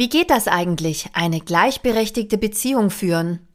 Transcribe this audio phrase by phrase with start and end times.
[0.00, 3.46] Wie geht das eigentlich, eine gleichberechtigte Beziehung führen?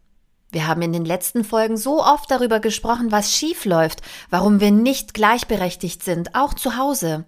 [0.51, 4.69] Wir haben in den letzten Folgen so oft darüber gesprochen, was schief läuft, warum wir
[4.69, 7.25] nicht gleichberechtigt sind, auch zu Hause.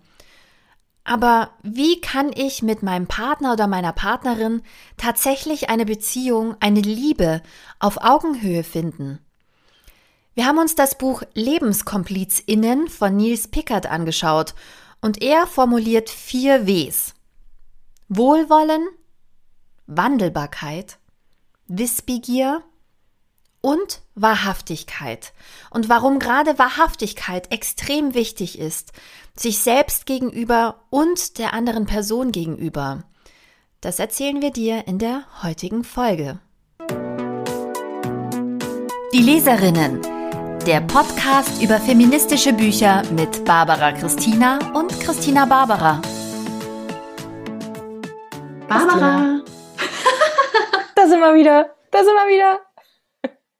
[1.03, 4.61] Aber wie kann ich mit meinem Partner oder meiner Partnerin
[4.97, 7.41] tatsächlich eine Beziehung, eine Liebe
[7.79, 9.17] auf Augenhöhe finden?
[10.35, 14.53] Wir haben uns das Buch Lebenskomplizinnen von Niels Pickert angeschaut
[15.01, 17.15] und er formuliert vier Ws.
[18.09, 18.87] Wohlwollen,
[19.87, 20.99] Wandelbarkeit,
[21.67, 22.61] Wissbegier
[23.61, 25.33] und Wahrhaftigkeit.
[25.69, 28.91] Und warum gerade Wahrhaftigkeit extrem wichtig ist,
[29.35, 33.03] sich selbst gegenüber und der anderen Person gegenüber.
[33.81, 36.39] Das erzählen wir dir in der heutigen Folge.
[39.13, 40.01] Die Leserinnen.
[40.65, 46.01] Der Podcast über feministische Bücher mit Barbara Christina und Christina Barbara.
[48.67, 49.46] Barbara.
[51.07, 51.73] Da sind wir wieder.
[51.91, 52.59] Da sind wir wieder.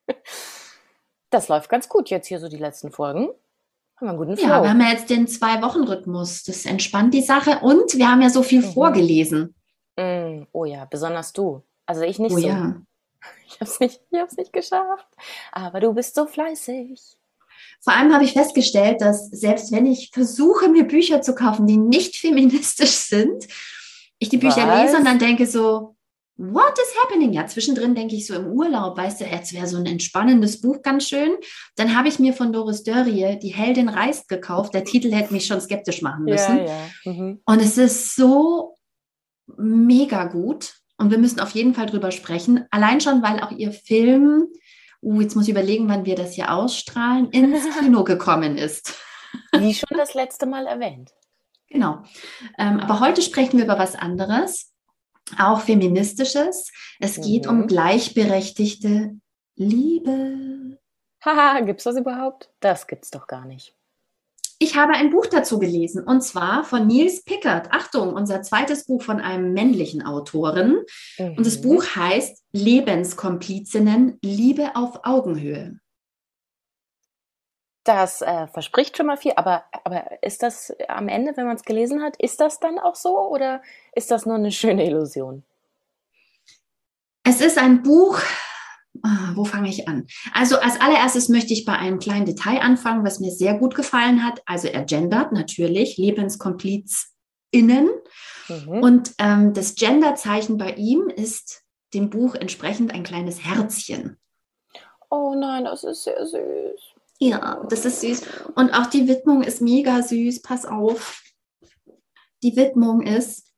[1.30, 3.27] Das läuft ganz gut jetzt hier so die letzten Folgen.
[3.97, 4.47] Haben wir einen guten Flow.
[4.47, 6.44] Ja, wir haben ja jetzt den Zwei-Wochen-Rhythmus.
[6.44, 7.59] Das entspannt die Sache.
[7.59, 8.72] Und wir haben ja so viel mhm.
[8.72, 9.53] vorgelesen.
[9.97, 11.63] Mm, oh ja, besonders du.
[11.85, 12.47] Also ich nicht oh, so.
[12.47, 12.75] Ja.
[13.45, 14.02] Ich habe es nicht,
[14.38, 15.07] nicht geschafft.
[15.52, 17.17] Aber du bist so fleißig.
[17.81, 21.77] Vor allem habe ich festgestellt, dass selbst wenn ich versuche, mir Bücher zu kaufen, die
[21.77, 23.47] nicht feministisch sind,
[24.17, 24.81] ich die Bücher Was?
[24.81, 25.97] lese und dann denke so,
[26.38, 27.33] what is happening?
[27.33, 30.81] Ja, zwischendrin denke ich so im Urlaub, weißt du, jetzt wäre so ein entspannendes Buch
[30.81, 31.35] ganz schön.
[31.75, 34.73] Dann habe ich mir von Doris Dörrie Die Heldin reist gekauft.
[34.73, 36.57] Der Titel hätte mich schon skeptisch machen müssen.
[36.59, 37.11] Ja, ja.
[37.11, 37.41] Mhm.
[37.45, 38.77] Und es ist so
[39.57, 40.75] mega gut.
[40.97, 42.66] Und wir müssen auf jeden Fall drüber sprechen.
[42.72, 44.47] Allein schon, weil auch ihr Film,
[45.01, 48.95] uh, jetzt muss ich überlegen, wann wir das hier ausstrahlen, ins Kino gekommen ist.
[49.53, 51.11] Wie schon das letzte Mal erwähnt.
[51.69, 52.03] Genau.
[52.57, 54.73] Ähm, aber heute sprechen wir über was anderes,
[55.38, 56.72] auch feministisches.
[57.00, 57.52] Es geht mhm.
[57.52, 59.20] um gleichberechtigte
[59.56, 60.80] Liebe.
[61.23, 62.52] Haha, gibt's das überhaupt?
[62.59, 63.75] Das gibt's doch gar nicht.
[64.59, 67.72] Ich habe ein Buch dazu gelesen und zwar von Niels Pickert.
[67.72, 70.84] Achtung, unser zweites Buch von einem männlichen Autoren.
[71.19, 71.35] Mhm.
[71.38, 71.63] Und das mhm.
[71.63, 75.80] Buch heißt Lebenskomplizinnen, Liebe auf Augenhöhe.
[77.88, 81.64] Das äh, verspricht schon mal viel, aber, aber ist das am Ende, wenn man es
[81.64, 83.62] gelesen hat, ist das dann auch so oder
[83.96, 85.46] ist das nur eine schöne Illusion?
[87.24, 88.20] Es ist ein Buch,
[89.03, 90.06] ah, wo fange ich an?
[90.34, 94.22] Also als allererstes möchte ich bei einem kleinen Detail anfangen, was mir sehr gut gefallen
[94.22, 94.42] hat.
[94.46, 97.90] Also er gendert natürlich, LebenskomplizInnen.
[98.50, 98.84] Mhm.
[98.84, 104.18] Und ähm, das Genderzeichen bei ihm ist dem Buch entsprechend ein kleines Herzchen.
[105.09, 106.87] Oh nein, das ist sehr süß.
[107.19, 108.22] Ja, das ist süß.
[108.55, 110.41] Und auch die Widmung ist mega süß.
[110.41, 111.23] Pass auf.
[112.44, 113.51] Die Widmung ist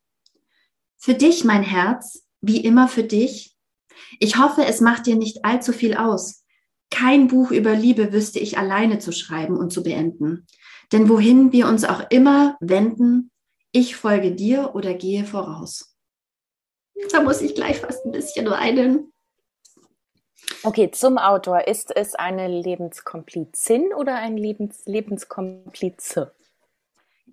[0.98, 3.58] für dich, mein Herz, wie immer für dich.
[4.20, 6.44] Ich hoffe, es macht dir nicht allzu viel aus.
[6.90, 10.48] Kein Buch über Liebe wüsste ich alleine zu schreiben und zu beenden.
[10.92, 13.32] Denn wohin wir uns auch immer wenden,
[13.72, 15.96] ich folge dir oder gehe voraus.
[17.12, 19.14] Da muss ich gleich fast ein bisschen weinen.
[20.64, 21.68] Okay, zum Autor.
[21.68, 26.32] Ist es eine Lebenskomplizin oder ein Lebens Lebenskomplize?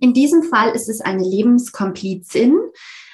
[0.01, 2.53] In diesem Fall ist es eine Lebenskomplizin.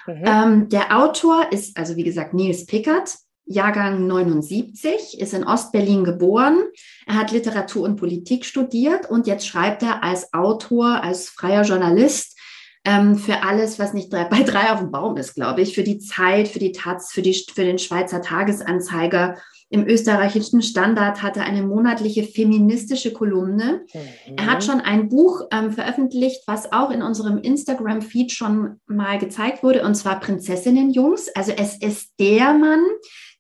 [0.07, 0.25] Mhm.
[0.25, 6.63] Ähm, der Autor ist, also wie gesagt, Nils Pickert, Jahrgang 79, ist in Ostberlin geboren.
[7.07, 12.39] Er hat Literatur und Politik studiert und jetzt schreibt er als Autor, als freier Journalist
[12.85, 15.85] ähm, für alles, was nicht drei, bei drei auf dem Baum ist, glaube ich, für
[15.85, 19.37] die Zeit, für die Taz, für, die, für den Schweizer Tagesanzeiger
[19.73, 23.87] im österreichischen Standard hat er eine monatliche feministische Kolumne.
[23.95, 24.37] Mhm.
[24.37, 29.63] Er hat schon ein Buch ähm, veröffentlicht, was auch in unserem Instagram-Feed schon mal gezeigt
[29.63, 31.31] wurde, und zwar Prinzessinnenjungs.
[31.35, 32.85] Also es ist der Mann,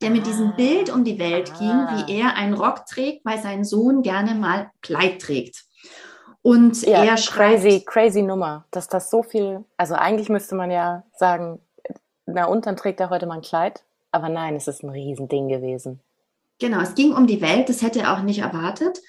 [0.00, 0.24] der mit ah.
[0.24, 1.58] diesem Bild um die Welt ah.
[1.58, 5.64] ging, wie er einen Rock trägt, weil sein Sohn gerne mal Kleid trägt.
[6.40, 10.70] Und ja, er schreibt, crazy, crazy Nummer, dass das so viel, also eigentlich müsste man
[10.70, 11.60] ja sagen,
[12.24, 15.48] na und dann trägt er heute mal ein Kleid, aber nein, es ist ein Riesending
[15.48, 16.00] gewesen.
[16.62, 19.00] Genau, es ging um die Welt, das hätte er auch nicht erwartet.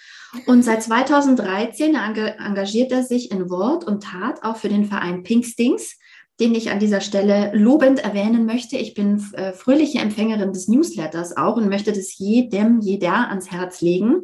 [0.47, 6.00] Und seit 2013 engagiert er sich in Wort und Tat auch für den Verein Pinkstings,
[6.39, 8.77] den ich an dieser Stelle lobend erwähnen möchte.
[8.77, 13.81] Ich bin äh, fröhliche Empfängerin des Newsletters auch und möchte das jedem, jeder ans Herz
[13.81, 14.23] legen.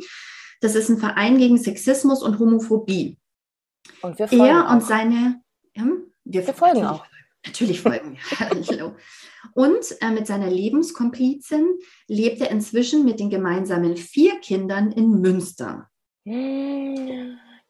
[0.60, 3.20] Das ist ein Verein gegen Sexismus und Homophobie.
[4.02, 4.74] Und wir folgen er auch.
[4.74, 5.42] und seine,
[5.76, 5.86] ja,
[6.24, 7.06] wir, wir folgen auch.
[7.46, 8.18] Natürlich folgen.
[8.40, 8.96] Hallo.
[9.54, 15.90] Und äh, mit seiner Lebenskomplizin lebt er inzwischen mit den gemeinsamen vier Kindern in Münster.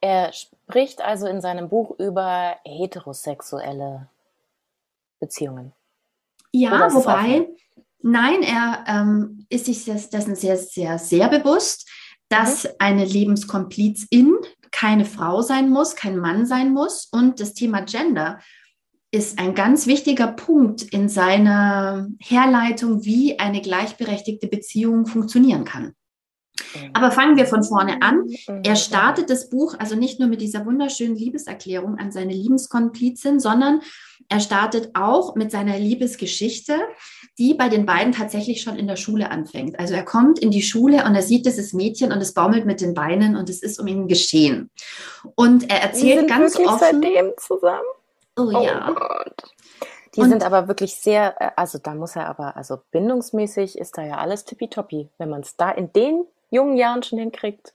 [0.02, 4.10] Er spricht also in seinem Buch über heterosexuelle
[5.20, 5.74] Beziehungen.
[6.52, 7.48] Ja, wobei,
[8.02, 11.88] nein, er ähm, ist sich dessen sehr, sehr, sehr bewusst,
[12.28, 12.70] dass mhm.
[12.80, 14.36] eine Lebenskomplizin
[14.72, 17.06] keine Frau sein muss, kein Mann sein muss.
[17.12, 18.40] Und das Thema Gender
[19.12, 25.96] ist ein ganz wichtiger Punkt in seiner Herleitung, wie eine gleichberechtigte Beziehung funktionieren kann.
[26.76, 26.92] Mhm.
[26.94, 28.26] Aber fangen wir von vorne an.
[28.48, 28.62] Mhm.
[28.64, 33.82] Er startet das Buch also nicht nur mit dieser wunderschönen Liebeserklärung an seine Liebeskomplizin, sondern
[34.28, 36.80] er startet auch mit seiner Liebesgeschichte,
[37.40, 39.80] die bei den beiden tatsächlich schon in der Schule anfängt.
[39.80, 42.80] Also er kommt in die Schule und er sieht dieses Mädchen und es baumelt mit
[42.82, 44.70] den Beinen und es ist um ihn geschehen.
[45.36, 47.02] Und er erzählt ganz offen.
[47.02, 47.82] seitdem zusammen.
[48.40, 48.92] Oh, Oh ja.
[48.92, 49.44] Gott.
[50.16, 53.98] Die Und- sind aber wirklich sehr, äh, also da muss er aber, also bindungsmäßig ist
[53.98, 57.74] da ja alles tippitoppi, wenn man es da in den jungen Jahren schon hinkriegt.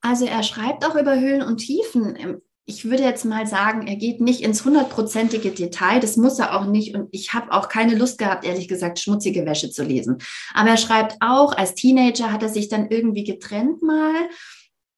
[0.00, 2.16] Also er schreibt auch über Höhen und Tiefen.
[2.16, 5.98] Ähm, Ich würde jetzt mal sagen, er geht nicht ins hundertprozentige Detail.
[5.98, 6.94] Das muss er auch nicht.
[6.94, 10.18] Und ich habe auch keine Lust gehabt, ehrlich gesagt, schmutzige Wäsche zu lesen.
[10.54, 14.14] Aber er schreibt auch, als Teenager hat er sich dann irgendwie getrennt mal.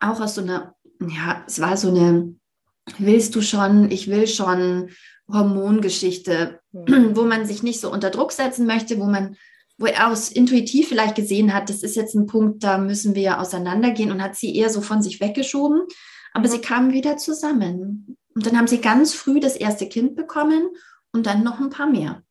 [0.01, 2.35] Auch aus so einer, ja, es war so eine,
[2.99, 4.91] willst du schon, ich will schon
[5.31, 7.17] Hormongeschichte, Hm.
[7.17, 9.37] wo man sich nicht so unter Druck setzen möchte, wo man,
[9.79, 13.41] wo er aus intuitiv vielleicht gesehen hat, das ist jetzt ein Punkt, da müssen wir
[13.41, 15.83] auseinandergehen und hat sie eher so von sich weggeschoben.
[16.33, 18.17] Aber sie kamen wieder zusammen.
[18.35, 20.71] Und dann haben sie ganz früh das erste Kind bekommen
[21.13, 22.23] und dann noch ein paar mehr.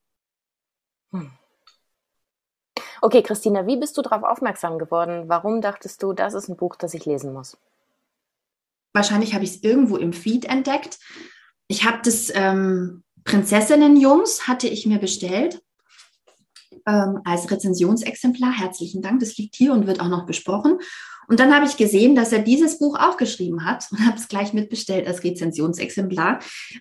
[3.04, 5.24] Okay, Christina, wie bist du darauf aufmerksam geworden?
[5.28, 7.58] Warum dachtest du, das ist ein Buch, das ich lesen muss?
[8.94, 11.00] Wahrscheinlich habe ich es irgendwo im Feed entdeckt.
[11.68, 15.62] Ich habe das ähm, Prinzessinnenjungs hatte ich mir bestellt
[16.88, 18.52] ähm, als Rezensionsexemplar.
[18.52, 20.80] Herzlichen Dank, das liegt hier und wird auch noch besprochen.
[21.28, 24.28] Und dann habe ich gesehen, dass er dieses Buch auch geschrieben hat und habe es
[24.28, 26.40] gleich mitbestellt als Rezensionsexemplar.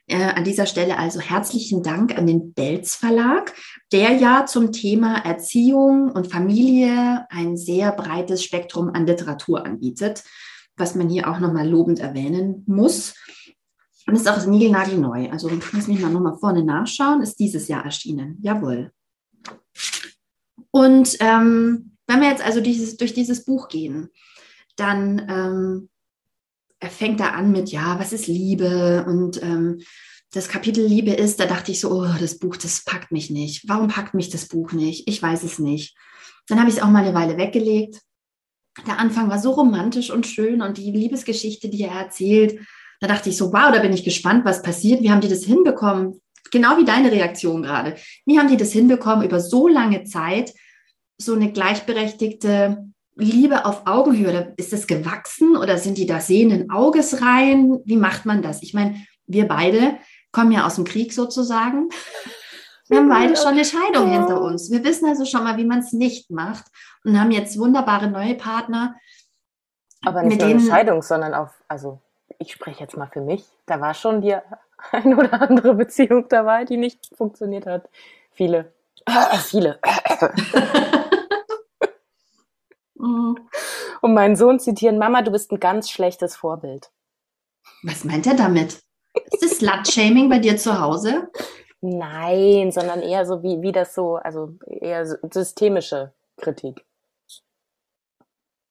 [0.09, 3.55] Äh, an dieser Stelle also herzlichen Dank an den Belz Verlag,
[3.93, 10.25] der ja zum Thema Erziehung und Familie ein sehr breites Spektrum an Literatur anbietet,
[10.81, 13.15] was man hier auch nochmal lobend erwähnen muss.
[14.07, 15.31] Und ist auch niegelnagelneu.
[15.31, 17.23] Also lass mich mal nochmal vorne nachschauen.
[17.23, 18.39] Ist dieses Jahr erschienen.
[18.43, 18.91] Jawohl.
[20.73, 24.09] Und ähm, wenn wir jetzt also dieses, durch dieses Buch gehen,
[24.77, 25.89] dann ähm,
[26.81, 29.05] er fängt da an mit, ja, was ist Liebe?
[29.07, 29.83] Und ähm,
[30.33, 33.69] das Kapitel Liebe ist, da dachte ich so, oh, das Buch, das packt mich nicht.
[33.69, 35.09] Warum packt mich das Buch nicht?
[35.09, 35.97] Ich weiß es nicht.
[36.47, 38.01] Dann habe ich es auch mal eine Weile weggelegt.
[38.87, 42.61] Der Anfang war so romantisch und schön und die Liebesgeschichte, die er erzählt,
[43.01, 45.03] da dachte ich so, wow, da bin ich gespannt, was passiert.
[45.03, 46.21] Wie haben die das hinbekommen?
[46.51, 47.97] Genau wie deine Reaktion gerade.
[48.27, 50.53] Wie haben die das hinbekommen, über so lange Zeit
[51.19, 52.85] so eine gleichberechtigte
[53.17, 54.55] Liebe auf Augenhöhe?
[54.57, 57.79] Ist das gewachsen oder sind die da sehenden Auges rein?
[57.85, 58.63] Wie macht man das?
[58.63, 58.97] Ich meine,
[59.27, 59.99] wir beide
[60.33, 61.89] kommen ja aus dem Krieg sozusagen.
[62.91, 64.69] Wir haben beide schon eine Scheidung hinter uns.
[64.69, 66.65] Wir wissen also schon mal, wie man es nicht macht
[67.05, 68.97] und haben jetzt wunderbare neue Partner.
[70.05, 72.01] Aber nicht Mit nur eine Scheidung, sondern auch, also
[72.39, 74.35] ich spreche jetzt mal für mich, da war schon die
[74.91, 77.89] ein oder andere Beziehung dabei, die nicht funktioniert hat.
[78.33, 78.73] Viele.
[79.45, 79.79] Viele.
[82.95, 83.39] Mhm.
[84.01, 86.91] Und meinen Sohn zitieren, Mama, du bist ein ganz schlechtes Vorbild.
[87.85, 88.83] Was meint er damit?
[89.31, 91.31] Ist das Slut-Shaming bei dir zu Hause?
[91.83, 96.85] Nein, sondern eher so wie, wie das so, also eher so systemische Kritik.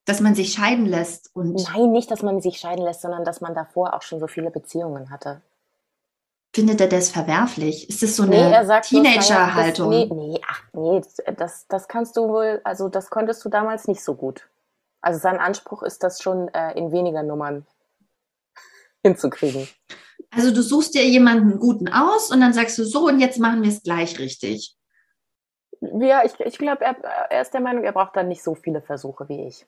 [0.04, 3.40] Dass man sich scheiden lässt und Nein, nicht, dass man sich scheiden lässt, sondern dass
[3.40, 5.42] man davor auch schon so viele Beziehungen hatte.
[6.54, 7.88] findet er das verwerflich?
[7.88, 9.88] Ist das so Nee, eine das- Teenager-Haltung?
[9.90, 11.00] Nee, nee, ach nee,
[11.36, 14.48] das, das kannst du wohl, also das konntest du damals nicht so gut.
[15.00, 17.66] Also sein Anspruch ist das schon äh, in weniger Nummern
[19.04, 19.68] hinzukriegen.
[20.30, 23.62] Also du suchst dir jemanden guten aus und dann sagst du so und jetzt machen
[23.62, 24.76] wir es gleich richtig.
[25.80, 26.96] Ja, ich, ich glaube, er,
[27.30, 29.66] er ist der Meinung, er braucht dann nicht so viele Versuche wie ich.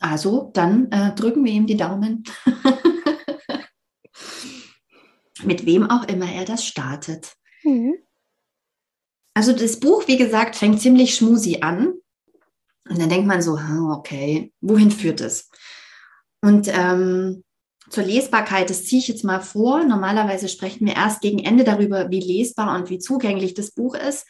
[0.00, 2.24] Also dann äh, drücken wir ihm die Daumen.
[5.42, 7.34] Mit wem auch immer er das startet.
[9.34, 11.94] Also das Buch, wie gesagt, fängt ziemlich schmusi an.
[12.88, 15.50] Und dann denkt man so, hm, okay, wohin führt es?
[16.40, 17.44] Und ähm,
[17.90, 19.84] zur Lesbarkeit, das ziehe ich jetzt mal vor.
[19.84, 24.26] Normalerweise sprechen wir erst gegen Ende darüber, wie lesbar und wie zugänglich das Buch ist.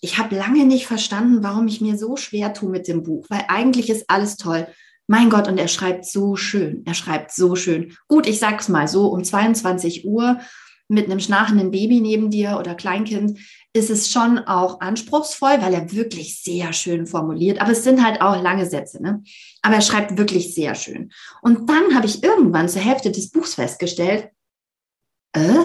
[0.00, 3.44] Ich habe lange nicht verstanden, warum ich mir so schwer tue mit dem Buch, weil
[3.48, 4.66] eigentlich ist alles toll.
[5.06, 6.82] Mein Gott, und er schreibt so schön.
[6.86, 7.96] Er schreibt so schön.
[8.08, 10.40] Gut, ich sag's mal so, um 22 Uhr
[10.88, 13.38] mit einem schnarchenden Baby neben dir oder Kleinkind
[13.74, 17.60] ist es schon auch anspruchsvoll, weil er wirklich sehr schön formuliert.
[17.60, 19.02] Aber es sind halt auch lange Sätze.
[19.02, 19.22] Ne?
[19.62, 21.10] Aber er schreibt wirklich sehr schön.
[21.40, 24.28] Und dann habe ich irgendwann zur Hälfte des Buchs festgestellt,
[25.32, 25.64] äh,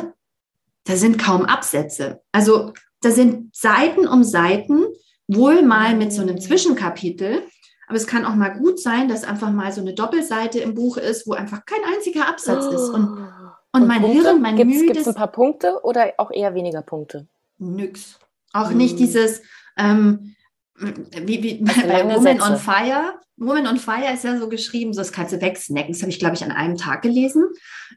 [0.85, 2.21] da sind kaum Absätze.
[2.31, 2.71] Also
[3.01, 4.85] da sind Seiten um Seiten,
[5.27, 7.43] wohl mal mit so einem Zwischenkapitel.
[7.89, 10.95] Aber es kann auch mal gut sein, dass einfach mal so eine Doppelseite im Buch
[10.95, 12.71] ist, wo einfach kein einziger Absatz oh.
[12.71, 12.89] ist.
[12.89, 14.21] Und, und, und mein Punkte?
[14.21, 14.87] Hirn, mein gibt's, müdes...
[14.87, 17.27] Gibt es ein paar Punkte oder auch eher weniger Punkte?
[17.57, 18.19] Nix.
[18.53, 18.77] Auch hm.
[18.77, 19.41] nicht dieses,
[19.77, 20.35] ähm,
[20.79, 22.43] wie, wie bei Woman Sätze.
[22.43, 23.13] on Fire.
[23.37, 25.93] Woman on Fire ist ja so geschrieben, so das kannst du wegsnacken.
[25.93, 27.45] Das habe ich, glaube ich, an einem Tag gelesen.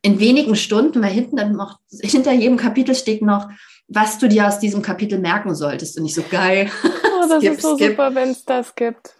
[0.03, 3.49] In wenigen Stunden, weil hinten dann noch, hinter jedem Kapitel steht noch,
[3.89, 5.97] was du dir aus diesem Kapitel merken solltest.
[5.97, 6.71] Und nicht so geil.
[7.23, 7.91] Oh, das skip, ist so skip.
[7.91, 9.15] super, wenn es das gibt.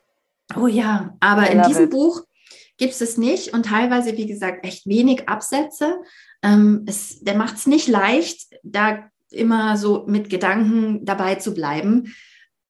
[0.57, 1.91] Oh ja, aber in diesem it.
[1.91, 2.23] Buch
[2.79, 5.99] gibt es es nicht und teilweise, wie gesagt, echt wenig Absätze.
[6.43, 12.15] Ähm, es, der macht es nicht leicht, da immer so mit Gedanken dabei zu bleiben.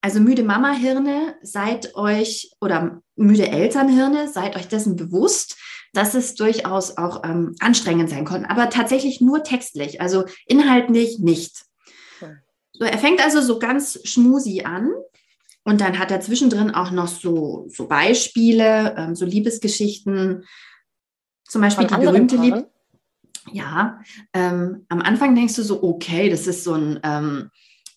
[0.01, 5.57] Also müde Mama-Hirne, seid euch oder müde Elternhirne, seid euch dessen bewusst,
[5.93, 11.65] dass es durchaus auch ähm, anstrengend sein kann, aber tatsächlich nur textlich, also inhaltlich nicht.
[12.73, 14.91] So, er fängt also so ganz schmusi an
[15.65, 20.47] und dann hat er zwischendrin auch noch so, so Beispiele, ähm, so Liebesgeschichten,
[21.47, 22.71] zum Beispiel Von die berühmte Liebe.
[23.53, 24.01] Ja,
[24.33, 27.51] ähm, am Anfang denkst du so, okay, das ist so ein ähm,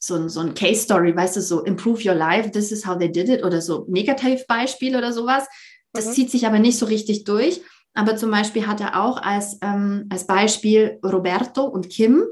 [0.03, 2.97] so ein, so ein Case Story, weißt du, so improve your life, this is how
[2.97, 5.47] they did it oder so Negativbeispiel oder sowas.
[5.93, 6.11] Das mhm.
[6.11, 7.61] zieht sich aber nicht so richtig durch.
[7.93, 12.25] Aber zum Beispiel hat er auch als, ähm, als Beispiel Roberto und Kim.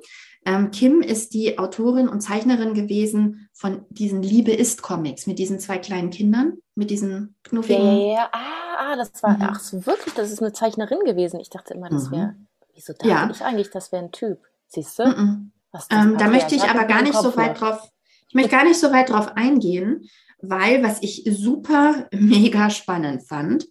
[0.45, 5.59] Ähm, Kim ist die Autorin und Zeichnerin gewesen von diesen Liebe ist Comics mit diesen
[5.59, 8.01] zwei kleinen Kindern, mit diesen knuffigen.
[8.07, 9.43] Ja, ah, ah, das war, mhm.
[9.43, 11.39] ach so, wirklich, das ist eine Zeichnerin gewesen.
[11.39, 12.47] Ich dachte immer, das wäre, mhm.
[12.81, 13.29] Wieso dachte ja.
[13.29, 14.39] ich eigentlich, das wäre ein Typ?
[14.67, 15.05] Siehst du?
[15.05, 15.51] Mhm.
[15.89, 17.89] Ähm, da möchte ich aber gar nicht so weit drauf,
[18.27, 20.09] ich möchte gar nicht so weit drauf eingehen,
[20.41, 23.67] weil was ich super mega spannend fand,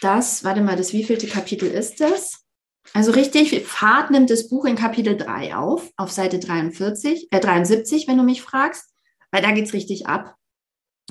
[0.00, 2.44] das, warte mal, das wievielte Kapitel ist das?
[2.92, 8.08] Also richtig, Fahrt nimmt das Buch in Kapitel 3 auf, auf Seite 43, äh 73,
[8.08, 8.92] wenn du mich fragst,
[9.30, 10.36] weil da geht es richtig ab.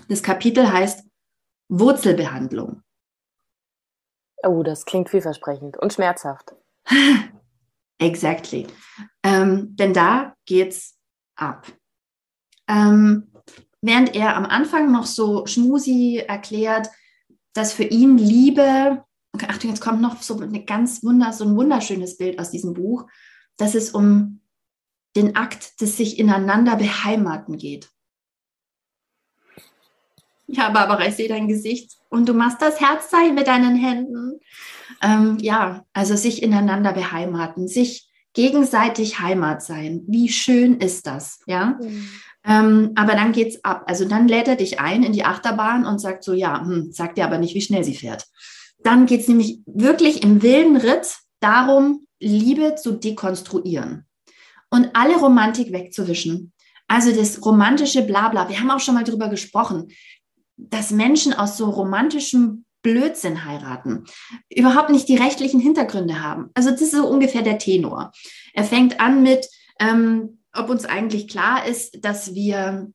[0.09, 1.05] Das Kapitel heißt
[1.69, 2.83] Wurzelbehandlung.
[4.43, 6.53] Oh, das klingt vielversprechend und schmerzhaft.
[7.99, 8.67] Exactly.
[9.23, 10.97] Ähm, denn da geht's
[11.35, 11.67] ab.
[12.67, 13.31] Ähm,
[13.81, 16.89] während er am Anfang noch so schmusi erklärt,
[17.53, 19.03] dass für ihn Liebe,
[19.47, 23.07] Achtung, jetzt kommt noch so eine ganz wunder, so ein wunderschönes Bild aus diesem Buch,
[23.57, 24.41] dass es um
[25.15, 27.89] den Akt des sich ineinander beheimaten geht.
[30.47, 34.39] Ja, Barbara, ich sehe dein Gesicht und du machst das Herzzeichen mit deinen Händen.
[35.01, 40.03] Ähm, ja, also sich ineinander beheimaten, sich gegenseitig Heimat sein.
[40.07, 41.77] Wie schön ist das, ja?
[41.81, 42.09] Mhm.
[42.43, 43.83] Ähm, aber dann geht's ab.
[43.87, 47.17] Also dann lädt er dich ein in die Achterbahn und sagt so, ja, hm, sagt
[47.17, 48.25] dir aber nicht, wie schnell sie fährt.
[48.83, 54.05] Dann geht's nämlich wirklich im wilden Ritt darum, Liebe zu dekonstruieren
[54.69, 56.53] und alle Romantik wegzuwischen.
[56.87, 58.49] Also das romantische Blabla.
[58.49, 59.89] Wir haben auch schon mal drüber gesprochen,
[60.57, 64.05] dass Menschen aus so romantischem Blödsinn heiraten,
[64.49, 66.49] überhaupt nicht die rechtlichen Hintergründe haben.
[66.53, 68.11] Also das ist so ungefähr der Tenor.
[68.53, 69.47] Er fängt an mit,
[69.79, 72.91] ähm, ob uns eigentlich klar ist, dass wir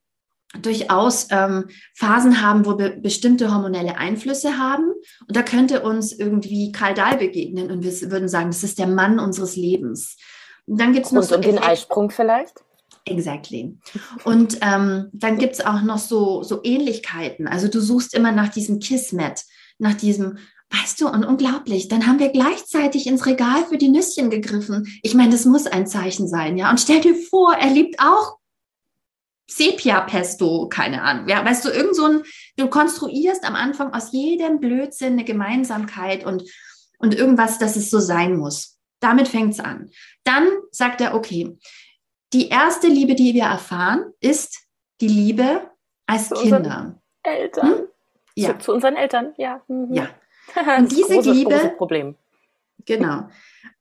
[0.62, 4.92] durchaus ähm, Phasen haben, wo wir bestimmte hormonelle Einflüsse haben.
[5.26, 8.86] Und da könnte uns irgendwie Karl Dahl begegnen und wir würden sagen, das ist der
[8.86, 10.16] Mann unseres Lebens.
[10.66, 12.54] Und dann gibt es noch so den Eisprung vielleicht?
[13.04, 13.78] Exactly.
[14.24, 17.46] Und ähm, dann gibt es auch noch so, so Ähnlichkeiten.
[17.46, 19.44] Also du suchst immer nach diesem Kismet,
[19.78, 20.38] nach diesem,
[20.70, 24.86] weißt du, und unglaublich, dann haben wir gleichzeitig ins Regal für die Nüsschen gegriffen.
[25.02, 26.70] Ich meine, das muss ein Zeichen sein, ja.
[26.70, 28.38] Und stell dir vor, er liebt auch
[29.48, 31.28] Sepia-Pesto, keine Ahnung.
[31.28, 32.22] Ja, weißt du, irgend so ein,
[32.56, 36.42] du konstruierst am Anfang aus jedem Blödsinn eine Gemeinsamkeit und,
[36.98, 38.78] und irgendwas, dass es so sein muss.
[39.00, 39.90] Damit fängt es an.
[40.24, 41.56] Dann sagt er, okay,
[42.32, 44.66] die erste Liebe, die wir erfahren, ist
[45.00, 45.70] die Liebe
[46.06, 47.00] als Kinder.
[47.22, 47.68] Eltern.
[47.68, 47.88] Hm?
[48.36, 48.58] Ja.
[48.58, 49.62] Zu, zu, unseren Eltern, ja.
[49.66, 49.92] Mhm.
[49.92, 50.08] Ja.
[50.78, 51.50] Und diese große, Liebe.
[51.50, 52.14] Große Problem.
[52.84, 53.28] Genau.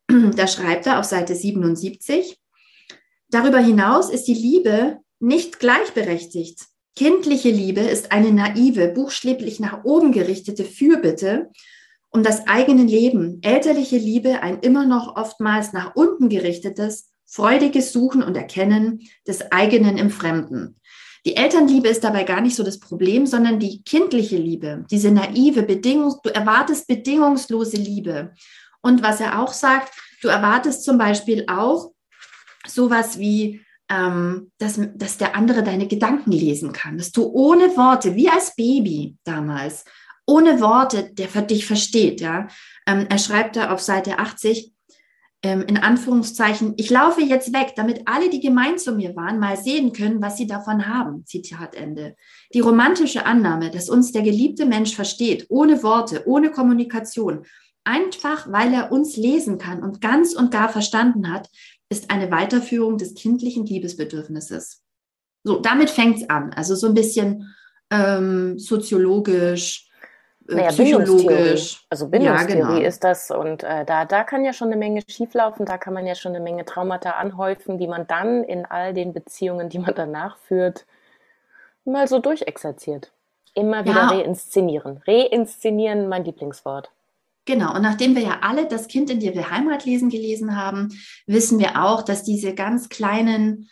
[0.36, 2.40] Da schreibt er auf Seite 77.
[3.30, 6.60] Darüber hinaus ist die Liebe nicht gleichberechtigt.
[6.96, 11.50] Kindliche Liebe ist eine naive, buchstäblich nach oben gerichtete Fürbitte
[12.16, 13.40] um das eigene Leben.
[13.42, 19.98] Elterliche Liebe ein immer noch oftmals nach unten gerichtetes, freudiges Suchen und Erkennen des eigenen
[19.98, 20.80] im Fremden.
[21.26, 25.64] Die Elternliebe ist dabei gar nicht so das Problem, sondern die kindliche Liebe, diese naive,
[25.64, 28.34] bedingungs du erwartest bedingungslose Liebe.
[28.82, 29.92] Und was er auch sagt,
[30.22, 31.92] du erwartest zum Beispiel auch
[32.68, 38.16] sowas wie, ähm, dass, dass der andere deine Gedanken lesen kann, dass du ohne Worte,
[38.16, 39.84] wie als Baby damals,
[40.28, 42.22] ohne Worte, der für dich versteht.
[42.22, 42.48] Ja?
[42.86, 44.75] Ähm, er schreibt da auf Seite 80,
[45.46, 49.58] ähm, in Anführungszeichen, ich laufe jetzt weg, damit alle, die gemein zu mir waren, mal
[49.58, 51.24] sehen können, was sie davon haben.
[51.28, 52.16] Zitat Ende.
[52.56, 57.46] Die romantische Annahme, dass uns der geliebte Mensch versteht, ohne Worte, ohne Kommunikation,
[57.84, 61.48] einfach weil er uns lesen kann und ganz und gar verstanden hat,
[61.90, 64.82] ist eine Weiterführung des kindlichen Liebesbedürfnisses.
[65.44, 66.54] So, damit fängt es an.
[66.54, 67.54] Also so ein bisschen
[67.92, 69.85] ähm, soziologisch,
[70.48, 71.86] naja, psychologisch.
[71.90, 72.88] Also Bindungstheorie ja, genau.
[72.88, 73.32] ist das.
[73.32, 76.36] Und äh, da, da kann ja schon eine Menge schieflaufen, da kann man ja schon
[76.36, 80.86] eine Menge Traumata anhäufen, die man dann in all den Beziehungen, die man danach führt,
[81.84, 83.12] mal so durchexerziert.
[83.54, 84.08] Immer wieder ja.
[84.10, 85.02] reinszenieren.
[85.08, 86.92] Reinszenieren, mein Lieblingswort.
[87.46, 90.90] Genau, und nachdem wir ja alle das Kind in dir will Heimat lesen gelesen haben,
[91.28, 93.70] wissen wir auch, dass diese ganz kleinen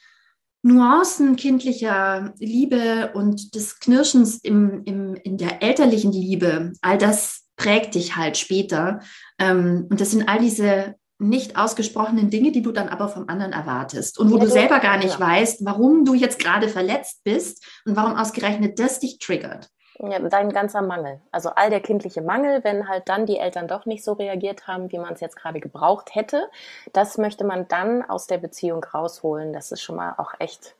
[0.63, 7.96] Nuancen kindlicher Liebe und des Knirschens im, im, in der elterlichen Liebe, all das prägt
[7.96, 9.01] dich halt später.
[9.38, 13.53] Ähm, und das sind all diese nicht ausgesprochenen Dinge, die du dann aber vom anderen
[13.53, 15.20] erwartest und wo ja, du selber gar nicht ja.
[15.20, 19.70] weißt, warum du jetzt gerade verletzt bist und warum ausgerechnet das dich triggert.
[20.00, 21.21] Ja, dein ganzer Mangel.
[21.31, 24.91] Also all der kindliche Mangel, wenn halt dann die Eltern doch nicht so reagiert haben,
[24.91, 26.50] wie man es jetzt gerade gebraucht hätte,
[26.93, 29.53] das möchte man dann aus der Beziehung rausholen.
[29.53, 30.75] Das ist schon mal auch echt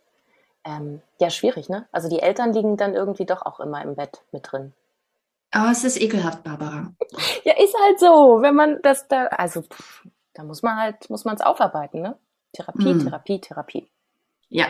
[0.66, 1.88] ähm, ja schwierig, ne?
[1.92, 4.74] Also die Eltern liegen dann irgendwie doch auch immer im Bett mit drin.
[5.52, 6.92] Aber es ist ekelhaft, Barbara.
[7.44, 11.26] Ja, ist halt so, wenn man das da, also pff, da muss man halt, muss
[11.26, 12.18] man es aufarbeiten, ne?
[12.54, 13.04] Therapie, hm.
[13.04, 13.90] Therapie, Therapie.
[14.50, 14.68] Ja.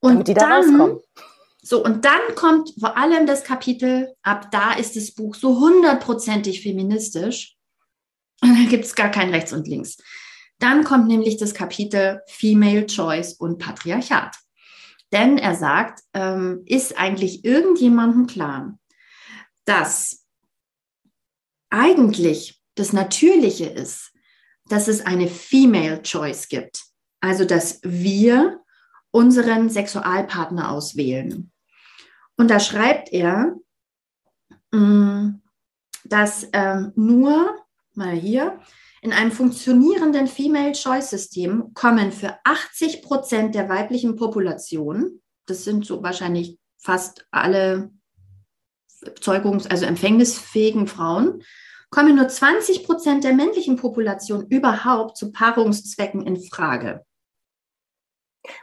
[0.00, 1.00] Und Damit die da rauskommen.
[1.62, 6.62] So, und dann kommt vor allem das Kapitel, ab da ist das Buch so hundertprozentig
[6.62, 7.56] feministisch.
[8.40, 9.98] Und da gibt es gar kein Rechts und Links.
[10.58, 14.36] Dann kommt nämlich das Kapitel Female Choice und Patriarchat.
[15.12, 18.78] Denn er sagt, ähm, ist eigentlich irgendjemandem klar,
[19.64, 20.24] dass
[21.70, 24.12] eigentlich das Natürliche ist,
[24.68, 26.84] dass es eine Female Choice gibt.
[27.20, 28.60] Also, dass wir
[29.10, 31.50] unseren Sexualpartner auswählen.
[32.36, 33.56] Und da schreibt er,
[34.72, 35.40] mm,
[36.04, 37.56] dass ähm, nur,
[37.94, 38.60] mal hier,
[39.02, 45.86] in einem funktionierenden Female Choice System kommen für 80 Prozent der weiblichen Population, das sind
[45.86, 47.90] so wahrscheinlich fast alle
[49.20, 51.42] Zeugungs-, also empfängnisfähigen Frauen,
[51.90, 57.04] kommen nur 20 Prozent der männlichen Population überhaupt zu Paarungszwecken in Frage.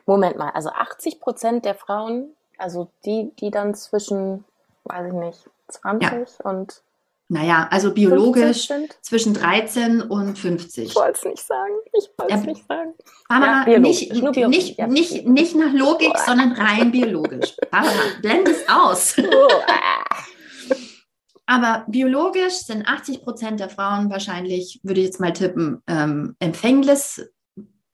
[0.06, 4.44] Moment mal, also 80 Prozent der Frauen, also die, die dann zwischen,
[4.86, 6.50] weiß ich nicht, 20 ja.
[6.50, 6.82] und.
[7.30, 8.70] Naja, also biologisch
[9.02, 10.86] zwischen 13 und 50.
[10.86, 11.74] Ich wollte es nicht sagen.
[11.92, 12.94] Ich wollte es ja, nicht sagen.
[13.28, 14.88] Barbara, ja, nicht, nicht, ja.
[14.88, 16.20] nicht, nicht nach Logik, oh.
[16.26, 17.58] sondern rein biologisch.
[17.72, 19.18] Barbara, blend es aus.
[21.48, 27.30] Aber biologisch sind 80 Prozent der Frauen wahrscheinlich, würde ich jetzt mal tippen, ähm, empfängnis,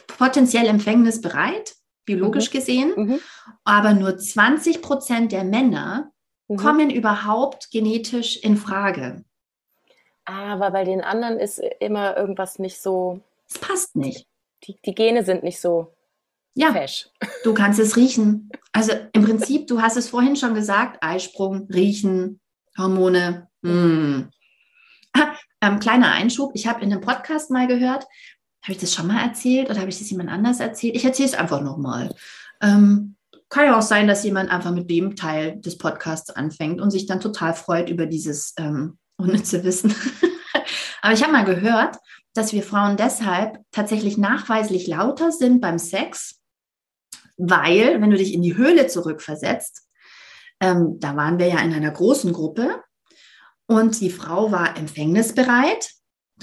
[0.07, 2.57] potenziell empfängnisbereit, biologisch mhm.
[2.57, 2.93] gesehen.
[2.95, 3.19] Mhm.
[3.63, 6.11] Aber nur 20 Prozent der Männer
[6.47, 6.57] mhm.
[6.57, 9.23] kommen überhaupt genetisch in Frage.
[10.25, 13.19] Aber bei den anderen ist immer irgendwas nicht so.
[13.49, 14.27] Es passt nicht.
[14.63, 15.93] Die, die Gene sind nicht so
[16.55, 17.09] ja, fesch.
[17.43, 18.49] du kannst es riechen.
[18.71, 22.39] Also im Prinzip, du hast es vorhin schon gesagt, Eisprung, riechen,
[22.77, 23.47] Hormone.
[23.61, 24.29] Mm.
[25.13, 28.05] Ah, ähm, kleiner Einschub, ich habe in einem Podcast mal gehört,
[28.63, 30.95] habe ich das schon mal erzählt oder habe ich das jemand anders erzählt?
[30.95, 32.15] Ich erzähle es einfach nochmal.
[32.61, 33.15] Ähm,
[33.49, 37.05] kann ja auch sein, dass jemand einfach mit dem Teil des Podcasts anfängt und sich
[37.05, 39.93] dann total freut über dieses ähm, unnütze Wissen.
[41.01, 41.97] Aber ich habe mal gehört,
[42.33, 46.39] dass wir Frauen deshalb tatsächlich nachweislich lauter sind beim Sex,
[47.37, 49.87] weil, wenn du dich in die Höhle zurückversetzt,
[50.59, 52.81] ähm, da waren wir ja in einer großen Gruppe
[53.67, 55.91] und die Frau war empfängnisbereit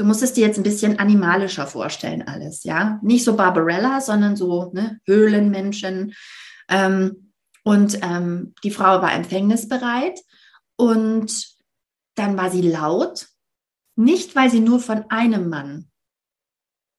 [0.00, 2.98] Du musst es dir jetzt ein bisschen animalischer vorstellen, alles, ja.
[3.02, 6.14] Nicht so Barbarella, sondern so ne, Höhlenmenschen.
[6.70, 7.34] Ähm,
[7.64, 10.18] und ähm, die Frau war empfängnisbereit
[10.76, 11.48] und
[12.14, 13.26] dann war sie laut,
[13.94, 15.90] nicht weil sie nur von einem Mann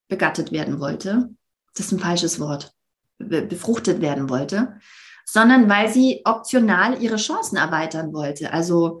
[0.06, 1.28] begattet werden wollte,
[1.74, 2.72] das ist ein falsches Wort,
[3.18, 4.78] befruchtet werden wollte,
[5.24, 8.52] sondern weil sie optional ihre Chancen erweitern wollte.
[8.52, 9.00] Also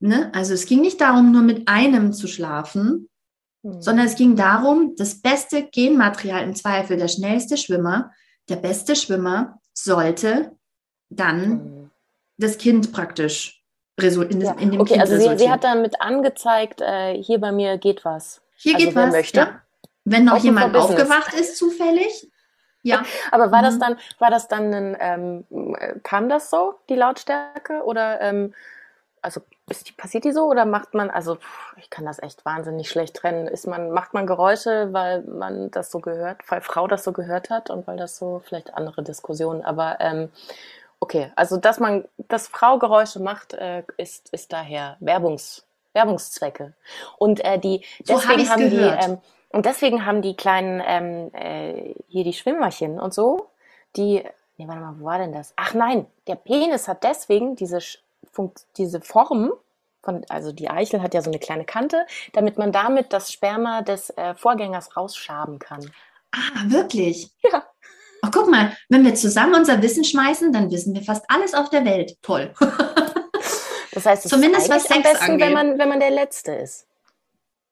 [0.00, 0.30] Ne?
[0.34, 3.08] Also es ging nicht darum, nur mit einem zu schlafen,
[3.62, 3.80] mhm.
[3.80, 8.12] sondern es ging darum, das beste Genmaterial im Zweifel, der schnellste Schwimmer,
[8.48, 10.52] der beste Schwimmer sollte
[11.08, 11.90] dann mhm.
[12.36, 13.62] das Kind praktisch
[13.98, 14.52] in, ja.
[14.52, 18.04] in dem okay, Kind also sie, sie, hat damit angezeigt, äh, hier bei mir geht
[18.04, 18.42] was.
[18.56, 19.10] Hier also geht was.
[19.10, 19.40] Möchte.
[19.40, 19.62] Ja.
[20.04, 22.30] Wenn noch jemand aufgewacht ist, zufällig.
[22.82, 23.04] Ja.
[23.30, 23.64] Aber war mhm.
[23.64, 27.82] das dann, war das dann ein, ähm, kam das so, die Lautstärke?
[27.84, 28.54] Oder ähm,
[29.22, 31.38] also ist die, passiert die so oder macht man, also
[31.76, 33.48] ich kann das echt wahnsinnig schlecht trennen.
[33.48, 37.50] Ist man, macht man Geräusche, weil man das so gehört, weil Frau das so gehört
[37.50, 40.30] hat und weil das so, vielleicht andere Diskussionen, aber ähm,
[41.00, 46.74] okay, also dass man, dass Frau Geräusche macht, äh, ist, ist daher Werbungs, Werbungszwecke.
[47.18, 49.02] Und äh, die, deswegen so hab haben gehört.
[49.02, 49.18] die, ähm,
[49.50, 53.48] und deswegen haben die kleinen, ähm, äh, hier die Schwimmerchen und so,
[53.96, 54.22] die,
[54.58, 55.54] nee, warte mal, wo war denn das?
[55.56, 57.80] Ach nein, der Penis hat deswegen diese
[58.76, 59.52] diese Form,
[60.02, 63.82] von, also die Eichel hat ja so eine kleine Kante, damit man damit das Sperma
[63.82, 65.90] des äh, Vorgängers rausschaben kann.
[66.32, 67.30] Ah, wirklich?
[67.50, 67.64] Ja.
[68.22, 71.70] Ach, guck mal, wenn wir zusammen unser Wissen schmeißen, dann wissen wir fast alles auf
[71.70, 72.16] der Welt.
[72.22, 72.54] Toll.
[73.92, 75.40] das heißt, es Zumindest ist was Sex am besten, angeht.
[75.46, 76.86] wenn man, wenn man der Letzte ist.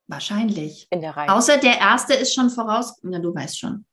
[0.06, 0.86] Wahrscheinlich.
[0.90, 1.30] In der Reihe.
[1.30, 2.98] Außer der Erste ist schon voraus.
[3.02, 3.84] Na, du weißt schon.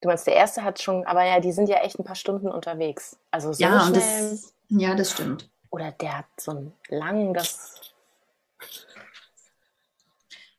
[0.00, 2.48] Du meinst, der Erste hat schon, aber ja, die sind ja echt ein paar Stunden
[2.48, 3.16] unterwegs.
[3.30, 3.94] Also so ja, schnell.
[3.94, 5.48] Das, ja, das stimmt.
[5.70, 7.92] Oder der hat so einen langen, das.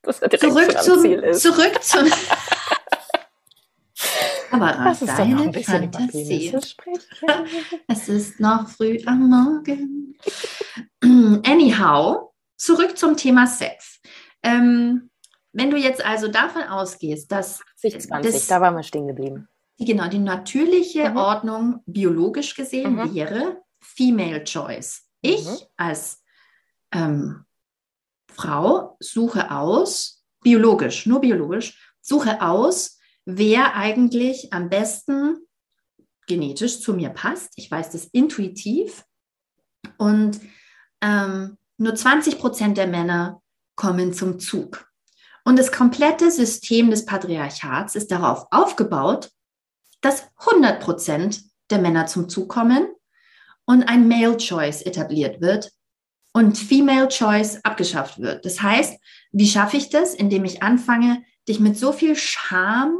[0.01, 1.33] das zurück zum, Ziel.
[1.33, 2.11] Zurück zum.
[4.51, 6.55] Aber das ist deine ein Fantasie.
[7.87, 10.17] es ist noch früh am Morgen.
[11.45, 13.99] Anyhow, zurück zum Thema Sex.
[14.43, 15.09] Ähm,
[15.51, 19.47] wenn du jetzt also davon ausgehst, dass 80, 20, das, da waren wir stehen geblieben.
[19.79, 21.17] Genau, die natürliche mhm.
[21.17, 23.13] Ordnung biologisch gesehen mhm.
[23.13, 23.61] wäre
[23.95, 25.03] Female Choice.
[25.21, 25.57] Ich mhm.
[25.77, 26.23] als
[26.91, 27.45] ähm,
[28.31, 35.37] Frau suche aus, biologisch, nur biologisch, suche aus, wer eigentlich am besten
[36.27, 37.53] genetisch zu mir passt.
[37.55, 39.03] Ich weiß das intuitiv.
[39.97, 40.39] Und
[41.01, 43.41] ähm, nur 20 Prozent der Männer
[43.75, 44.91] kommen zum Zug.
[45.45, 49.31] Und das komplette System des Patriarchats ist darauf aufgebaut,
[50.01, 52.87] dass 100 Prozent der Männer zum Zug kommen
[53.67, 55.71] und ein Male Choice etabliert wird
[56.33, 58.45] und Female Choice abgeschafft wird.
[58.45, 58.99] Das heißt,
[59.31, 60.15] wie schaffe ich das?
[60.15, 62.97] Indem ich anfange, dich mit so viel Scham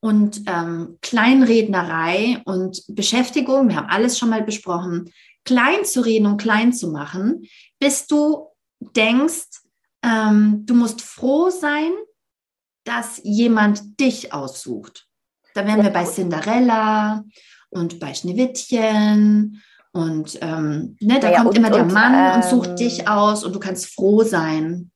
[0.00, 5.12] und ähm, Kleinrednerei und Beschäftigung, wir haben alles schon mal besprochen,
[5.44, 7.46] klein zu reden und klein zu machen,
[7.78, 8.48] bis du
[8.80, 9.62] denkst,
[10.02, 11.92] ähm, du musst froh sein,
[12.84, 15.08] dass jemand dich aussucht.
[15.54, 17.24] Da wären wir bei Cinderella
[17.70, 19.62] und bei Schneewittchen
[19.96, 23.08] und ähm, ne, da ja, kommt und, immer der und, Mann ähm, und sucht dich
[23.08, 24.90] aus und du kannst froh sein.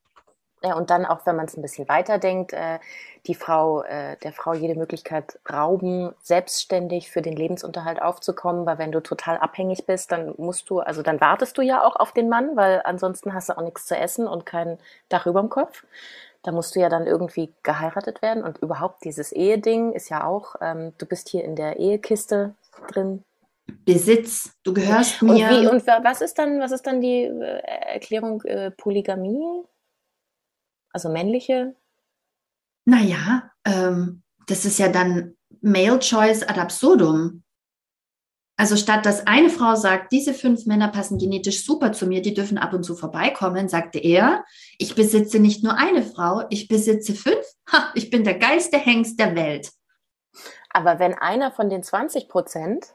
[0.63, 2.81] Ja, und dann auch, wenn man es ein bisschen weiterdenkt, äh,
[3.27, 8.93] die Frau, äh, der Frau jede Möglichkeit rauben, selbstständig für den Lebensunterhalt aufzukommen, weil wenn
[8.93, 12.29] du total abhängig bist, dann musst du, also dann wartest du ja auch auf den
[12.29, 15.85] Mann, weil ansonsten hast du auch nichts zu essen und kein Dach über dem Kopf.
[16.43, 20.57] Da musst du ja dann irgendwie geheiratet werden und überhaupt dieses Eheding ist ja auch,
[20.61, 22.55] ähm, du bist hier in der Ehekiste
[22.89, 23.25] drin,
[23.85, 24.53] Besitz.
[24.63, 25.33] Du gehörst mir.
[25.33, 27.61] Und, wie, und was ist dann, was ist dann die äh,
[27.95, 29.65] Erklärung äh, Polygamie?
[30.93, 31.75] Also männliche?
[32.85, 37.43] Naja, ähm, das ist ja dann Male Choice ad absurdum.
[38.57, 42.35] Also statt dass eine Frau sagt, diese fünf Männer passen genetisch super zu mir, die
[42.35, 44.45] dürfen ab und zu vorbeikommen, sagte er,
[44.77, 47.47] ich besitze nicht nur eine Frau, ich besitze fünf.
[47.73, 49.71] Ha, ich bin der geilste Hengst der Welt.
[50.69, 52.95] Aber wenn einer von den 20 Prozent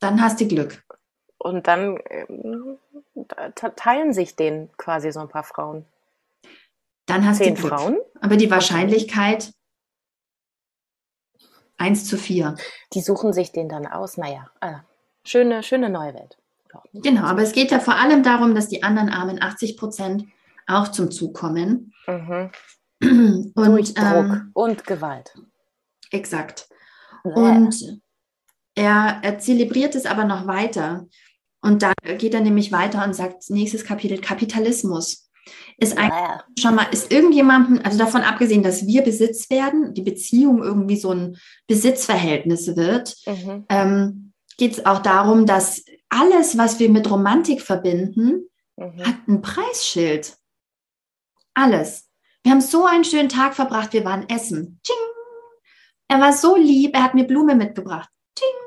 [0.00, 0.82] dann hast du Glück.
[1.38, 2.26] Und dann äh,
[3.76, 5.84] teilen sich den quasi so ein paar Frauen.
[7.06, 7.72] Dann hast Zehn du Glück.
[7.72, 7.98] Frauen.
[8.20, 9.52] Aber die Wahrscheinlichkeit
[11.78, 12.56] 1 zu 4.
[12.94, 14.16] Die suchen sich den dann aus.
[14.16, 14.76] Naja, äh,
[15.24, 16.38] schöne, schöne neue Welt.
[16.92, 20.26] Genau, aber es geht ja vor allem darum, dass die anderen armen 80 Prozent
[20.66, 21.94] auch zum Zug kommen.
[22.06, 22.50] Mhm.
[23.00, 25.34] Und, Durch Druck ähm, und Gewalt.
[26.10, 26.68] Exakt.
[27.22, 28.00] Und
[28.76, 31.08] er, er zelebriert es aber noch weiter.
[31.62, 35.28] Und dann geht er nämlich weiter und sagt, nächstes Kapitel, Kapitalismus.
[35.78, 36.10] Ist ein,
[36.58, 41.12] schon mal, ist irgendjemandem, also davon abgesehen, dass wir Besitz werden, die Beziehung irgendwie so
[41.12, 41.36] ein
[41.66, 43.64] Besitzverhältnis wird, mhm.
[43.68, 49.04] ähm, geht es auch darum, dass alles, was wir mit Romantik verbinden, mhm.
[49.04, 50.36] hat ein Preisschild.
[51.54, 52.08] Alles.
[52.42, 54.80] Wir haben so einen schönen Tag verbracht, wir waren essen.
[54.84, 54.96] Tsching.
[56.08, 58.08] Er war so lieb, er hat mir Blume mitgebracht.
[58.36, 58.65] Tsching.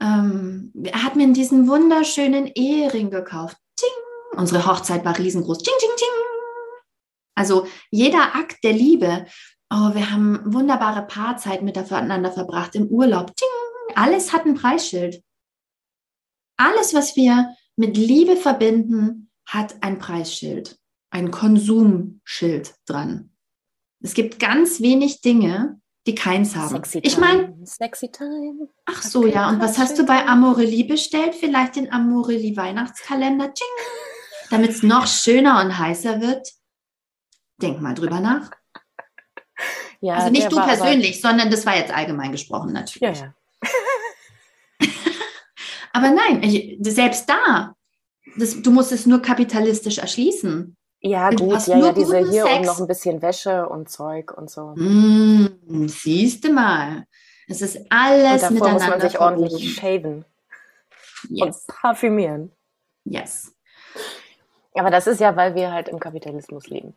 [0.00, 3.56] Ähm, er hat mir diesen wunderschönen Ehering gekauft.
[3.76, 4.38] Ting!
[4.38, 5.58] Unsere Hochzeit war riesengroß.
[5.58, 6.08] Ting, ting, ting!
[7.34, 9.26] Also jeder Akt der Liebe.
[9.70, 13.34] Oh, wir haben wunderbare Paarzeit miteinander verbracht im Urlaub.
[13.36, 13.48] Ting!
[13.94, 15.22] Alles hat ein Preisschild.
[16.58, 20.78] Alles, was wir mit Liebe verbinden, hat ein Preisschild,
[21.10, 23.30] ein Konsumschild dran.
[24.00, 26.68] Es gibt ganz wenig Dinge, die keins haben.
[26.68, 28.68] Sexy ich meine, Sexy Time.
[28.84, 29.48] Ach so, okay, ja.
[29.48, 31.34] Und was hast du bei Amorelie bestellt?
[31.34, 33.52] Vielleicht den Amorelie Weihnachtskalender,
[34.50, 36.48] damit es noch schöner und heißer wird.
[37.60, 38.50] Denk mal drüber nach.
[40.00, 43.18] Ja, also nicht du persönlich, sondern das war jetzt allgemein gesprochen natürlich.
[43.18, 44.88] Ja, ja.
[45.92, 47.74] aber nein, ich, selbst da,
[48.36, 50.76] das, du musst es nur kapitalistisch erschließen.
[51.06, 52.56] Ja, gut, ja, ja, diese hier Sex.
[52.56, 54.74] und noch ein bisschen Wäsche und Zeug und so.
[54.74, 57.06] Mm, siehst du mal.
[57.46, 60.24] Es ist alles und davor muss man sich ordentlich shaven
[61.28, 61.64] yes.
[61.68, 62.50] und parfümieren.
[63.04, 63.54] Yes.
[64.74, 66.96] Aber das ist ja, weil wir halt im Kapitalismus leben.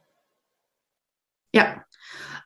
[1.53, 1.83] Ja.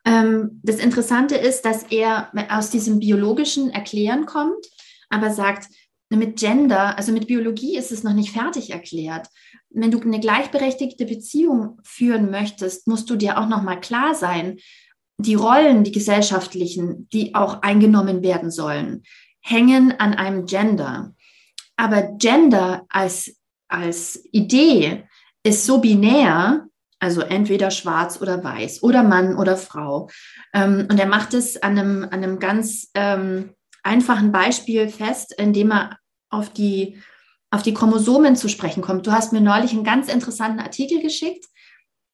[0.06, 4.68] Ähm, das Interessante ist, dass er aus diesem biologischen Erklären kommt,
[5.10, 5.70] aber sagt,
[6.10, 9.28] mit Gender, also mit Biologie ist es noch nicht fertig erklärt.
[9.74, 14.58] Wenn du eine gleichberechtigte Beziehung führen möchtest, musst du dir auch noch mal klar sein,
[15.18, 19.04] die Rollen, die gesellschaftlichen, die auch eingenommen werden sollen,
[19.42, 21.14] hängen an einem Gender.
[21.76, 23.36] Aber Gender als,
[23.68, 25.04] als Idee
[25.44, 26.68] ist so binär,
[27.00, 30.10] also entweder schwarz oder weiß oder Mann oder Frau.
[30.54, 35.72] Ähm, und er macht es an einem, an einem ganz ähm, einfachen Beispiel fest, indem
[35.72, 35.98] er
[36.30, 37.02] auf die,
[37.54, 39.06] auf die Chromosomen zu sprechen kommt.
[39.06, 41.46] Du hast mir neulich einen ganz interessanten Artikel geschickt,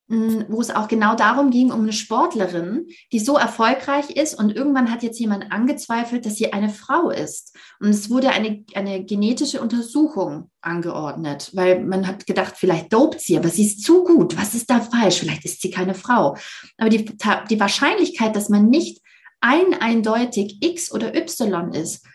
[0.09, 4.53] mm, wo es auch genau darum ging, um eine Sportlerin, die so erfolgreich ist und
[4.53, 7.55] irgendwann hat jetzt jemand angezweifelt, dass sie eine Frau ist.
[7.79, 13.37] Und es wurde eine, eine genetische Untersuchung angeordnet, weil man hat gedacht, vielleicht dopt sie,
[13.37, 14.37] aber sie ist zu gut.
[14.37, 15.19] Was ist da falsch?
[15.19, 16.35] Vielleicht ist sie keine Frau.
[16.77, 17.05] Aber die,
[17.49, 19.01] die Wahrscheinlichkeit, dass man nicht
[19.39, 22.05] ein eindeutig X oder Y ist,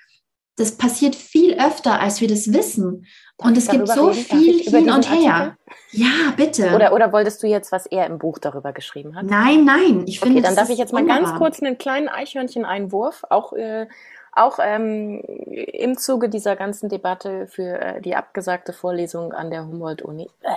[0.56, 3.06] das passiert viel öfter, als wir das wissen.
[3.36, 4.24] Und es gibt so reden?
[4.24, 5.34] viel hin und her.
[5.34, 5.56] Artikel?
[5.90, 6.74] Ja, bitte.
[6.74, 9.26] Oder, oder wolltest du jetzt, was er im Buch darüber geschrieben hat?
[9.26, 10.04] Nein, nein.
[10.06, 11.24] Ich finde, okay, dann darf ich jetzt mal wunderbar.
[11.24, 13.88] ganz kurz einen kleinen Eichhörnchen-Einwurf, auch, äh,
[14.32, 20.30] auch ähm, im Zuge dieser ganzen Debatte für äh, die abgesagte Vorlesung an der Humboldt-Uni.
[20.42, 20.50] Äh,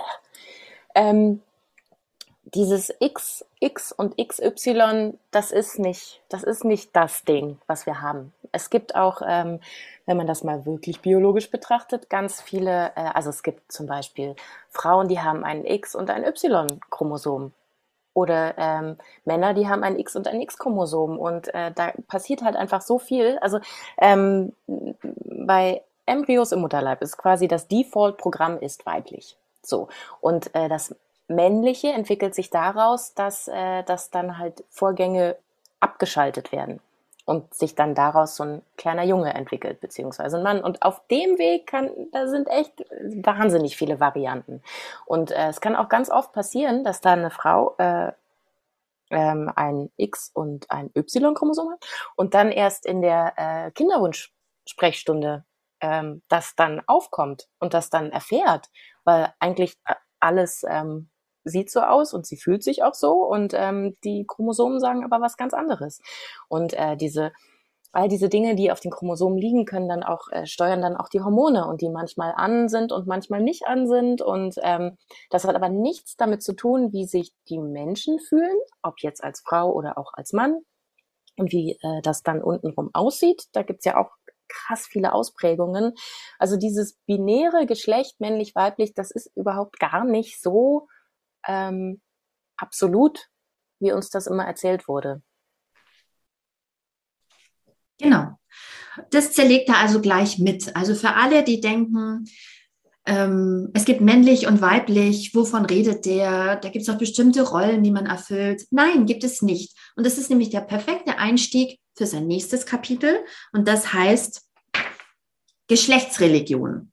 [0.94, 1.42] ähm,
[2.54, 8.00] dieses X, X und XY, das ist nicht, das ist nicht das Ding, was wir
[8.00, 8.32] haben.
[8.52, 9.60] Es gibt auch, ähm,
[10.06, 14.36] wenn man das mal wirklich biologisch betrachtet, ganz viele, äh, also es gibt zum Beispiel
[14.70, 17.52] Frauen, die haben ein X und ein Y-Chromosom.
[18.14, 21.18] Oder ähm, Männer, die haben ein X und ein X-Chromosom.
[21.18, 23.38] Und äh, da passiert halt einfach so viel.
[23.38, 23.60] Also
[23.98, 29.36] ähm, bei Embryos im Mutterleib ist quasi das Default-Programm ist weiblich.
[29.62, 29.88] So.
[30.20, 30.96] Und äh, das
[31.28, 35.36] Männliche entwickelt sich daraus, dass, äh, dass dann halt Vorgänge
[35.78, 36.80] abgeschaltet werden
[37.28, 40.64] und sich dann daraus so ein kleiner Junge entwickelt, beziehungsweise ein Mann.
[40.64, 42.86] Und auf dem Weg kann, da sind echt
[43.22, 44.62] wahnsinnig viele Varianten.
[45.04, 48.12] Und äh, es kann auch ganz oft passieren, dass da eine Frau äh,
[49.10, 51.84] ähm, ein X und ein Y-Chromosom hat
[52.16, 55.44] und dann erst in der äh, Kinderwunsch-Sprechstunde
[55.82, 58.70] ähm, das dann aufkommt und das dann erfährt,
[59.04, 59.76] weil eigentlich
[60.18, 61.10] alles ähm,
[61.48, 65.20] sieht so aus und sie fühlt sich auch so und ähm, die Chromosomen sagen aber
[65.20, 66.00] was ganz anderes.
[66.48, 67.32] Und äh, diese
[67.92, 71.08] all diese Dinge, die auf den Chromosomen liegen, können dann auch äh, steuern dann auch
[71.08, 74.96] die Hormone und die manchmal an sind und manchmal nicht an sind und ähm,
[75.30, 79.40] das hat aber nichts damit zu tun, wie sich die Menschen fühlen, ob jetzt als
[79.40, 80.58] Frau oder auch als Mann
[81.38, 83.44] und wie äh, das dann untenrum aussieht.
[83.52, 84.10] Da gibt's ja auch
[84.48, 85.94] krass viele Ausprägungen.
[86.38, 90.88] Also dieses binäre Geschlecht männlich weiblich, das ist überhaupt gar nicht so
[91.46, 92.00] ähm,
[92.56, 93.28] absolut,
[93.80, 95.22] wie uns das immer erzählt wurde.
[97.98, 98.38] Genau.
[99.10, 100.74] Das zerlegt er also gleich mit.
[100.76, 102.24] Also für alle, die denken,
[103.06, 106.56] ähm, es gibt männlich und weiblich, wovon redet der?
[106.56, 108.66] Da gibt es auch bestimmte Rollen, die man erfüllt.
[108.70, 109.76] Nein, gibt es nicht.
[109.96, 113.24] Und das ist nämlich der perfekte Einstieg für sein nächstes Kapitel.
[113.52, 114.42] Und das heißt
[115.68, 116.92] Geschlechtsreligion.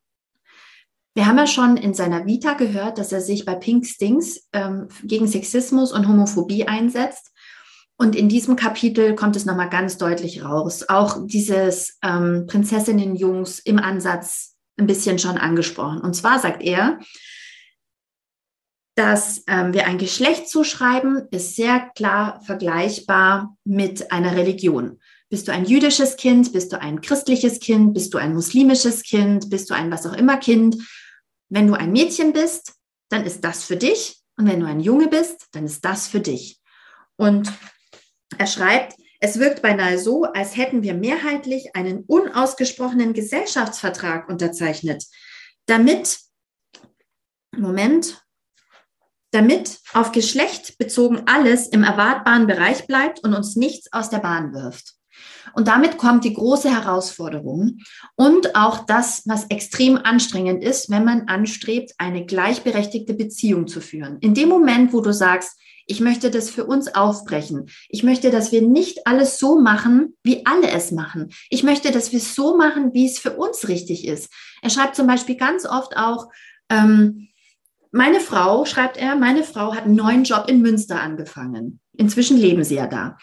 [1.15, 4.89] Wir haben ja schon in seiner Vita gehört, dass er sich bei Pink Stings ähm,
[5.01, 7.31] gegen Sexismus und Homophobie einsetzt.
[7.97, 10.89] Und in diesem Kapitel kommt es nochmal ganz deutlich raus.
[10.89, 16.01] Auch dieses ähm, Prinzessinnenjungs im Ansatz ein bisschen schon angesprochen.
[16.01, 16.99] Und zwar sagt er,
[18.95, 24.99] dass ähm, wir ein Geschlecht zuschreiben, ist sehr klar vergleichbar mit einer Religion.
[25.29, 26.51] Bist du ein jüdisches Kind?
[26.51, 27.93] Bist du ein christliches Kind?
[27.93, 29.49] Bist du ein muslimisches Kind?
[29.49, 30.77] Bist du ein was auch immer Kind?
[31.49, 32.73] Wenn du ein Mädchen bist,
[33.09, 34.21] dann ist das für dich.
[34.37, 36.59] Und wenn du ein Junge bist, dann ist das für dich.
[37.17, 37.51] Und
[38.37, 45.05] er schreibt, es wirkt beinahe so, als hätten wir mehrheitlich einen unausgesprochenen Gesellschaftsvertrag unterzeichnet,
[45.65, 46.19] damit,
[47.55, 48.21] Moment,
[49.31, 54.53] damit auf Geschlecht bezogen alles im erwartbaren Bereich bleibt und uns nichts aus der Bahn
[54.53, 54.94] wirft.
[55.55, 57.79] Und damit kommt die große Herausforderung
[58.15, 64.17] und auch das, was extrem anstrengend ist, wenn man anstrebt, eine gleichberechtigte Beziehung zu führen.
[64.19, 67.69] In dem Moment, wo du sagst, ich möchte das für uns aufbrechen.
[67.89, 71.29] Ich möchte, dass wir nicht alles so machen, wie alle es machen.
[71.49, 74.33] Ich möchte, dass wir es so machen, wie es für uns richtig ist.
[74.61, 76.27] Er schreibt zum Beispiel ganz oft auch,
[76.69, 77.29] ähm,
[77.91, 81.79] meine Frau, schreibt er, meine Frau hat einen neuen Job in Münster angefangen.
[81.93, 83.17] Inzwischen leben sie ja da.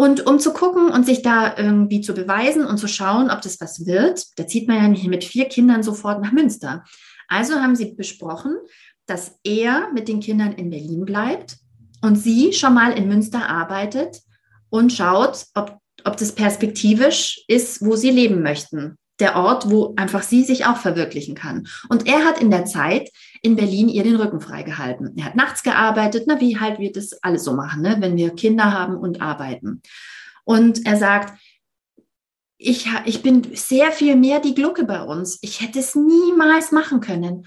[0.00, 3.60] Und um zu gucken und sich da irgendwie zu beweisen und zu schauen, ob das
[3.60, 6.84] was wird, da zieht man ja nicht mit vier Kindern sofort nach Münster.
[7.26, 8.56] Also haben sie besprochen,
[9.06, 11.56] dass er mit den Kindern in Berlin bleibt
[12.00, 14.20] und sie schon mal in Münster arbeitet
[14.70, 18.98] und schaut, ob, ob das perspektivisch ist, wo sie leben möchten.
[19.20, 21.66] Der Ort, wo einfach sie sich auch verwirklichen kann.
[21.88, 23.10] Und er hat in der Zeit
[23.42, 25.16] in Berlin ihr den Rücken freigehalten.
[25.16, 28.30] Er hat nachts gearbeitet, na, wie halt wir das alles so machen, ne, wenn wir
[28.30, 29.82] Kinder haben und arbeiten.
[30.44, 31.38] Und er sagt,
[32.58, 35.38] ich, ich bin sehr viel mehr die Glucke bei uns.
[35.42, 37.46] Ich hätte es niemals machen können.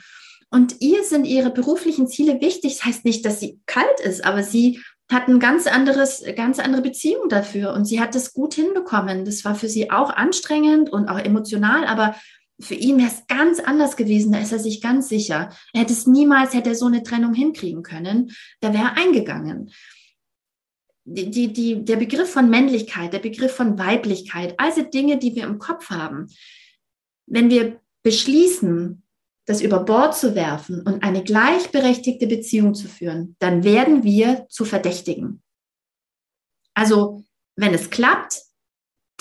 [0.49, 2.77] Und ihr sind ihre beruflichen Ziele wichtig.
[2.77, 6.81] Das heißt nicht, dass sie kalt ist, aber sie hat ein ganz anderes, ganz andere
[6.81, 9.25] Beziehung dafür und sie hat es gut hinbekommen.
[9.25, 12.15] Das war für sie auch anstrengend und auch emotional, aber
[12.61, 14.31] für ihn wäre es ganz anders gewesen.
[14.31, 15.49] Da ist er sich ganz sicher.
[15.73, 18.31] Er hätte es niemals, hätte er so eine Trennung hinkriegen können.
[18.61, 19.71] Da wäre er eingegangen.
[21.03, 25.43] Die, die, die, der Begriff von Männlichkeit, der Begriff von Weiblichkeit, also Dinge, die wir
[25.43, 26.27] im Kopf haben.
[27.25, 29.00] Wenn wir beschließen,
[29.45, 34.65] das über Bord zu werfen und eine gleichberechtigte Beziehung zu führen, dann werden wir zu
[34.65, 35.41] Verdächtigen.
[36.73, 37.23] Also,
[37.55, 38.39] wenn es klappt,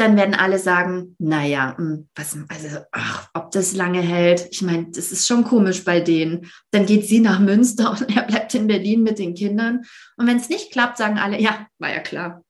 [0.01, 4.49] dann werden alle sagen, naja, hm, was, also, ach, ob das lange hält.
[4.51, 6.51] Ich meine, das ist schon komisch bei denen.
[6.71, 9.85] Dann geht sie nach Münster und er bleibt in Berlin mit den Kindern.
[10.17, 12.43] Und wenn es nicht klappt, sagen alle, ja, war ja klar.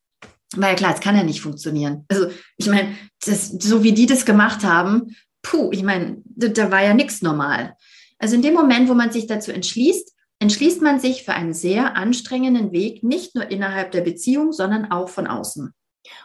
[0.54, 2.04] War ja klar, es kann ja nicht funktionieren.
[2.08, 6.94] Also, ich meine, so wie die das gemacht haben, puh, ich meine, da, war ja
[6.94, 7.76] nichts normal.
[8.18, 11.96] Also in dem Moment, wo man sich dazu entschließt, entschließt man sich für einen sehr
[11.96, 15.74] anstrengenden Weg, nicht nur innerhalb der Beziehung, sondern auch von außen.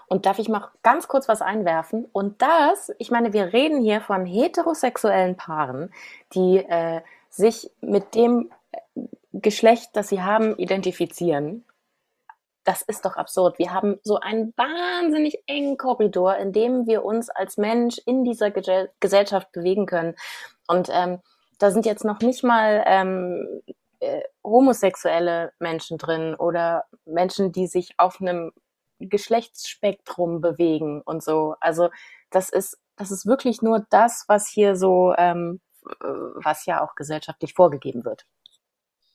[0.08, 2.06] Und darf ich mal ganz kurz was einwerfen?
[2.12, 5.92] Und das, ich meine, wir reden hier von heterosexuellen Paaren,
[6.34, 9.02] die äh, sich mit dem äh,
[9.34, 11.66] Geschlecht, das sie haben, identifizieren
[12.66, 13.60] das ist doch absurd.
[13.60, 18.52] Wir haben so einen wahnsinnig engen Korridor, in dem wir uns als Mensch in dieser
[18.52, 20.16] Ge Gesellschaft bewegen können.
[20.68, 21.20] Und ähm,
[21.60, 23.62] da sind jetzt noch nicht mal ähm,
[24.00, 28.52] äh, homosexuelle Menschen drin oder Menschen, die sich auf einem
[29.00, 31.56] Geschlechtsspektrum bewegen und so.
[31.60, 31.90] Also
[32.32, 35.62] das ist, das ist wirklich nur das, was hier so, ähm,
[36.02, 38.26] was ja auch gesellschaftlich vorgegeben wird.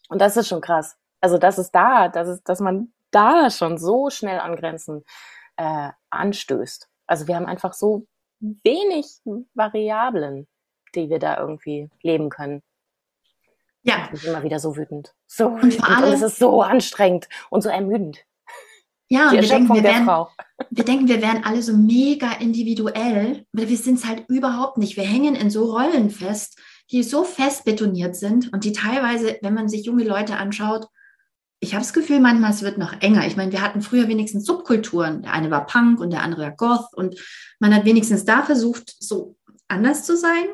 [0.08, 0.96] Und das ist schon krass.
[1.20, 5.04] Also das ist da, das ist, dass man da schon so schnell an Grenzen
[5.56, 6.88] äh, anstößt.
[7.06, 8.06] Also wir haben einfach so
[8.40, 9.06] wenig
[9.54, 10.46] Variablen,
[10.94, 12.62] die wir da irgendwie leben können.
[13.82, 14.08] Ja.
[14.12, 15.14] Ich bin immer wieder so wütend.
[15.26, 15.76] So wütend.
[15.76, 18.24] Und, allem, und es ist so anstrengend und so ermüdend.
[19.08, 20.06] Ja, und wir denken, wir, wären,
[20.70, 24.96] wir denken, wir wären alle so mega individuell, aber wir sind es halt überhaupt nicht.
[24.96, 26.60] Wir hängen in so Rollen fest,
[26.92, 30.86] die so fest betoniert sind und die teilweise, wenn man sich junge Leute anschaut,
[31.60, 33.26] ich habe das Gefühl, manchmal es wird noch enger.
[33.26, 35.22] Ich meine, wir hatten früher wenigstens Subkulturen.
[35.22, 37.16] Der eine war Punk und der andere war Goth und
[37.58, 39.36] man hat wenigstens da versucht, so
[39.68, 40.46] anders zu sein.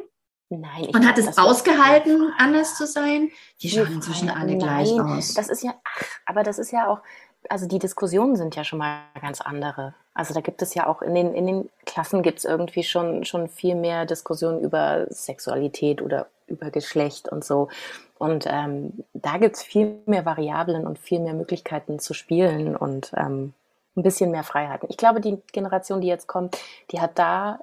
[0.49, 0.87] Nein.
[0.87, 3.31] Und hat es ausgehalten, anders zu sein.
[3.63, 5.35] Die schauen inzwischen alle Nein, gleich aus.
[5.35, 7.01] Das ist ja, ach, aber das ist ja auch,
[7.49, 9.95] also die Diskussionen sind ja schon mal ganz andere.
[10.15, 13.25] Also da gibt es ja auch in den, in den Klassen gibt es irgendwie schon,
[13.25, 17.69] schon viel mehr Diskussionen über Sexualität oder über Geschlecht und so.
[18.19, 23.13] Und ähm, da gibt es viel mehr Variablen und viel mehr Möglichkeiten zu spielen und
[23.17, 23.53] ähm,
[23.97, 24.89] ein bisschen mehr Freiheiten.
[24.91, 26.59] Ich glaube, die Generation, die jetzt kommt,
[26.91, 27.61] die hat da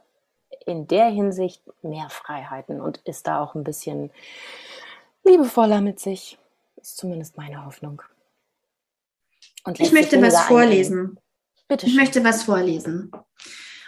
[0.65, 4.11] in der Hinsicht mehr Freiheiten und ist da auch ein bisschen
[5.23, 6.37] liebevoller mit sich.
[6.81, 8.01] Ist zumindest meine Hoffnung.
[9.77, 11.19] ich möchte was vorlesen.
[11.67, 11.93] Bitte schön.
[11.93, 13.11] Ich möchte was vorlesen.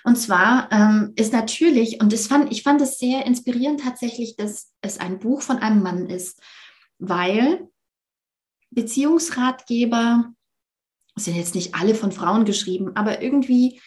[0.05, 4.71] Und zwar ähm, ist natürlich, und das fand, ich fand es sehr inspirierend tatsächlich, dass
[4.81, 6.39] es ein Buch von einem Mann ist,
[6.99, 7.67] weil
[8.69, 10.31] Beziehungsratgeber
[11.15, 13.81] sind jetzt nicht alle von Frauen geschrieben, aber irgendwie,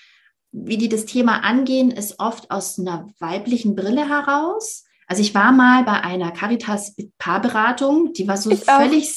[0.50, 4.86] wie die das Thema angehen, ist oft aus einer weiblichen Brille heraus.
[5.06, 9.08] Also ich war mal bei einer Caritas-Paarberatung, die war so völlig,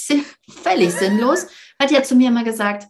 [0.47, 1.47] völlig sinnlos,
[1.81, 2.87] hat zu mir immer gesagt,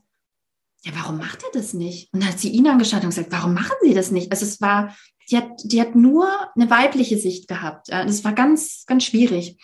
[0.84, 2.12] ja, warum macht er das nicht?
[2.14, 4.32] Und dann hat sie ihn angeschaut und gesagt, warum machen Sie das nicht?
[4.32, 4.96] Also es war,
[5.30, 7.90] die hat, die hat nur eine weibliche Sicht gehabt.
[7.90, 9.58] Das war ganz, ganz schwierig.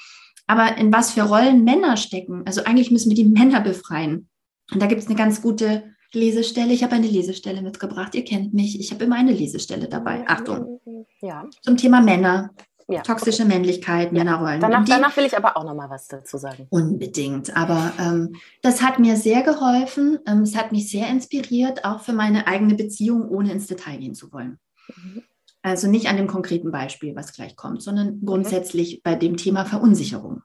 [0.48, 2.44] aber in was für Rollen Männer stecken.
[2.46, 4.30] Also eigentlich müssen wir die Männer befreien.
[4.72, 6.74] Und da gibt es eine ganz gute Lesestelle.
[6.74, 8.16] Ich habe eine Lesestelle mitgebracht.
[8.16, 8.80] Ihr kennt mich.
[8.80, 10.26] Ich habe immer eine Lesestelle dabei.
[10.28, 10.80] Achtung.
[11.22, 11.46] Ja.
[11.62, 12.52] Zum Thema Männer.
[12.90, 13.54] Ja, Toxische okay.
[13.54, 14.14] Männlichkeit, ja.
[14.14, 14.62] Männerrollen.
[14.62, 16.68] Danach, die, danach, will ich aber auch noch mal was dazu sagen.
[16.70, 17.56] Unbedingt.
[17.56, 20.20] Aber ähm, das hat mir sehr geholfen.
[20.26, 24.16] Ähm, es hat mich sehr inspiriert, auch für meine eigene Beziehung, ohne ins Detail gehen
[24.16, 24.58] zu wollen.
[24.96, 25.24] Mhm.
[25.62, 30.44] Also nicht an dem konkreten Beispiel, was gleich kommt, sondern grundsätzlich bei dem Thema Verunsicherung.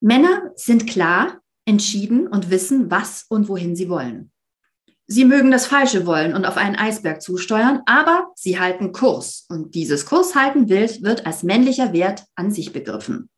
[0.00, 4.31] Männer sind klar, entschieden und wissen, was und wohin sie wollen.
[5.06, 9.46] Sie mögen das Falsche wollen und auf einen Eisberg zusteuern, aber sie halten Kurs.
[9.48, 13.28] Und dieses Kurshalten wird, als männlicher Wert an sich begriffen.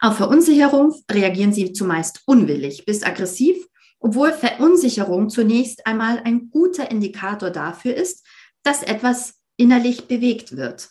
[0.00, 3.56] Auf Verunsicherung reagieren sie zumeist unwillig bis aggressiv,
[4.00, 8.26] obwohl Verunsicherung zunächst einmal ein guter Indikator dafür ist,
[8.62, 10.90] dass etwas innerlich bewegt wird.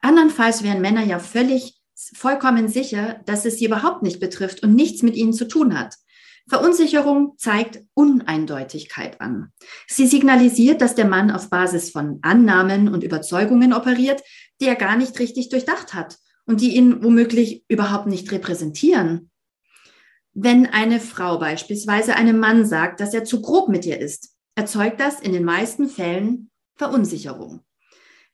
[0.00, 1.80] Andernfalls wären Männer ja völlig,
[2.14, 5.96] vollkommen sicher, dass es sie überhaupt nicht betrifft und nichts mit ihnen zu tun hat.
[6.48, 9.52] Verunsicherung zeigt Uneindeutigkeit an.
[9.88, 14.22] Sie signalisiert, dass der Mann auf Basis von Annahmen und Überzeugungen operiert,
[14.60, 19.30] die er gar nicht richtig durchdacht hat und die ihn womöglich überhaupt nicht repräsentieren.
[20.34, 25.00] Wenn eine Frau beispielsweise einem Mann sagt, dass er zu grob mit ihr ist, erzeugt
[25.00, 27.62] das in den meisten Fällen Verunsicherung.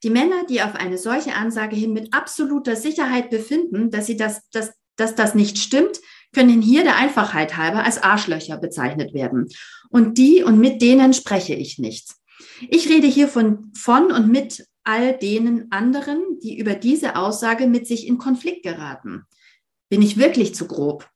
[0.03, 4.49] Die Männer, die auf eine solche Ansage hin mit absoluter Sicherheit befinden, dass sie das,
[4.51, 6.01] dass, dass das nicht stimmt,
[6.33, 9.49] können hier der Einfachheit halber als Arschlöcher bezeichnet werden.
[9.91, 12.15] Und die und mit denen spreche ich nicht.
[12.69, 17.87] Ich rede hier von, von und mit all denen anderen, die über diese Aussage mit
[17.87, 19.25] sich in Konflikt geraten.
[19.89, 21.09] Bin ich wirklich zu grob?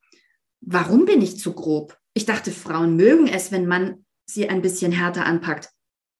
[0.60, 1.96] Warum bin ich zu grob?
[2.14, 5.70] Ich dachte, Frauen mögen es, wenn man sie ein bisschen härter anpackt.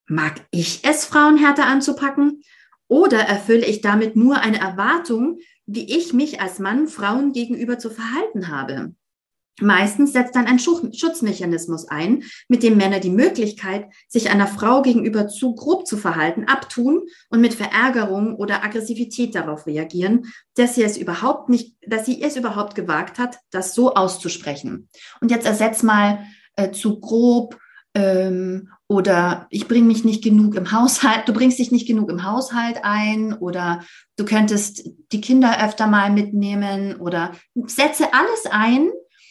[0.09, 2.43] Mag ich es, Frauen härter anzupacken?
[2.89, 7.91] Oder erfülle ich damit nur eine Erwartung, wie ich mich als Mann Frauen gegenüber zu
[7.91, 8.95] verhalten habe.
[9.61, 15.29] Meistens setzt dann ein Schutzmechanismus ein, mit dem Männer die Möglichkeit, sich einer Frau gegenüber
[15.29, 20.99] zu grob zu verhalten, abtun und mit Verärgerung oder Aggressivität darauf reagieren, dass sie es
[20.99, 24.91] überhaupt nicht, dass sie es überhaupt gewagt hat, das so auszusprechen.
[25.23, 27.59] Und jetzt ersetz mal äh, zu grob
[27.97, 32.25] ähm, oder ich bringe mich nicht genug im Haushalt, du bringst dich nicht genug im
[32.25, 33.83] Haushalt ein oder
[34.17, 38.91] du könntest die Kinder öfter mal mitnehmen oder setze alles ein.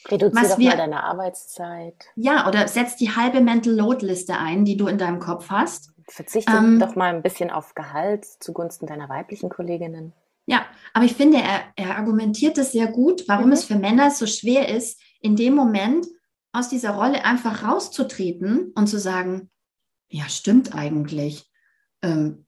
[0.09, 1.95] Reduziere doch wir, mal deine Arbeitszeit.
[2.15, 5.91] Ja, oder setz die halbe Mental Load Liste ein, die du in deinem Kopf hast.
[6.07, 10.13] Verzichte ähm, doch mal ein bisschen auf Gehalt zugunsten deiner weiblichen Kolleginnen.
[10.47, 13.53] Ja, aber ich finde, er, er argumentiert es sehr gut, warum mhm.
[13.53, 16.05] es für Männer so schwer ist, in dem Moment
[16.55, 19.49] aus dieser Rolle einfach rauszutreten und zu sagen,
[20.09, 21.51] ja, stimmt eigentlich.
[22.01, 22.45] Ähm,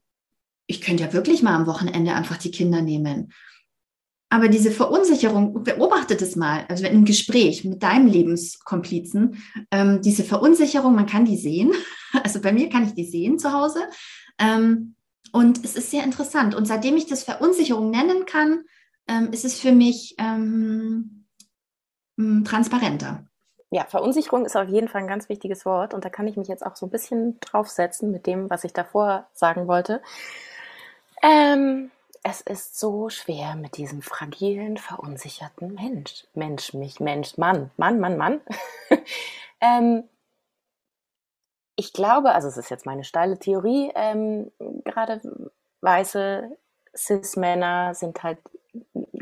[0.66, 3.32] ich könnte ja wirklich mal am Wochenende einfach die Kinder nehmen.
[4.30, 10.22] Aber diese Verunsicherung, beobachte das mal, also in einem Gespräch mit deinem Lebenskomplizen, ähm, diese
[10.22, 11.72] Verunsicherung, man kann die sehen.
[12.24, 13.80] Also bei mir kann ich die sehen zu Hause.
[14.38, 14.94] Ähm,
[15.30, 16.54] und es ist sehr interessant.
[16.54, 18.62] Und seitdem ich das Verunsicherung nennen kann,
[19.06, 21.26] ähm, ist es für mich ähm,
[22.16, 23.28] transparenter
[23.70, 26.48] ja, Verunsicherung ist auf jeden Fall ein ganz wichtiges Wort und da kann ich mich
[26.48, 30.02] jetzt auch so ein bisschen draufsetzen mit dem, was ich davor sagen wollte.
[31.22, 31.90] Ähm,
[32.22, 36.26] es ist so schwer mit diesem fragilen, verunsicherten Mensch.
[36.34, 38.40] Mensch, mich, Mensch, Mann, Mann, Mann, Mann.
[39.60, 40.04] ähm,
[41.76, 44.50] ich glaube, also es ist jetzt meine steile Theorie, ähm,
[44.84, 45.20] gerade
[45.80, 46.56] weiße
[46.96, 48.38] Cis-Männer sind halt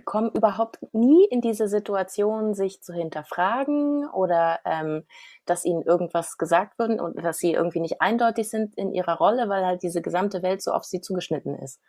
[0.04, 5.04] kommen überhaupt nie in diese Situation, sich zu hinterfragen oder ähm,
[5.46, 9.48] dass ihnen irgendwas gesagt wird und dass sie irgendwie nicht eindeutig sind in ihrer Rolle,
[9.48, 11.80] weil halt diese gesamte Welt so auf sie zugeschnitten ist.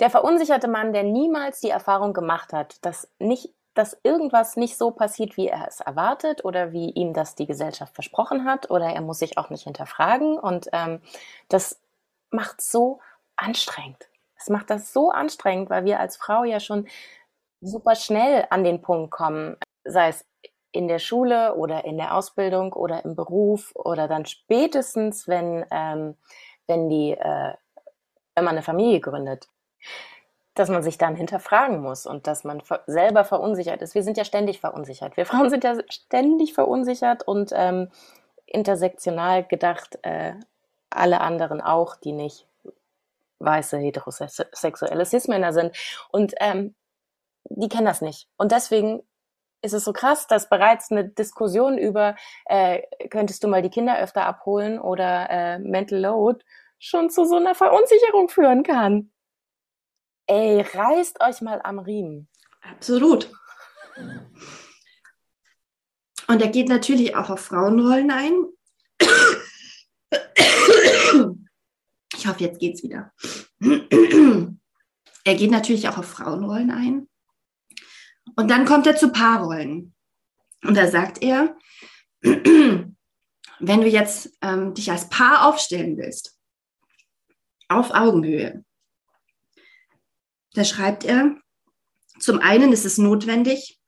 [0.00, 4.90] Der verunsicherte Mann, der niemals die Erfahrung gemacht hat, dass nicht dass irgendwas nicht so
[4.90, 9.00] passiert, wie er es erwartet oder wie ihm das die Gesellschaft versprochen hat oder er
[9.00, 11.00] muss sich auch nicht hinterfragen und ähm,
[11.48, 11.80] das
[12.30, 12.98] macht so
[13.36, 14.09] anstrengend.
[14.40, 16.88] Es macht das so anstrengend, weil wir als Frau ja schon
[17.60, 20.24] super schnell an den Punkt kommen, sei es
[20.72, 26.16] in der Schule oder in der Ausbildung oder im Beruf oder dann spätestens, wenn, ähm,
[26.66, 27.54] wenn die, äh,
[28.34, 29.48] wenn man eine Familie gründet,
[30.54, 33.94] dass man sich dann hinterfragen muss und dass man selber verunsichert ist.
[33.94, 35.16] Wir sind ja ständig verunsichert.
[35.16, 37.90] Wir Frauen sind ja ständig verunsichert und ähm,
[38.46, 40.34] intersektional gedacht, äh,
[40.88, 42.46] alle anderen auch, die nicht
[43.40, 45.76] weiße heterosexuelle Cis-Männer sind.
[46.10, 46.74] Und ähm,
[47.44, 48.28] die kennen das nicht.
[48.36, 49.02] Und deswegen
[49.62, 52.16] ist es so krass, dass bereits eine Diskussion über,
[52.46, 56.44] äh, könntest du mal die Kinder öfter abholen oder äh, Mental Load
[56.78, 59.12] schon zu so einer Verunsicherung führen kann.
[60.26, 62.28] Ey, reißt euch mal am Riemen.
[62.62, 63.30] Absolut.
[66.28, 68.46] Und er geht natürlich auch auf Frauenrollen ein.
[72.30, 73.12] Ich hoffe, jetzt geht's wieder.
[75.24, 77.08] Er geht natürlich auch auf Frauenrollen ein.
[78.36, 79.94] Und dann kommt er zu Paarrollen.
[80.62, 81.58] Und da sagt er,
[82.22, 82.94] wenn
[83.58, 86.38] du jetzt ähm, dich als Paar aufstellen willst,
[87.68, 88.64] auf Augenhöhe,
[90.54, 91.36] da schreibt er,
[92.18, 93.78] zum einen ist es notwendig,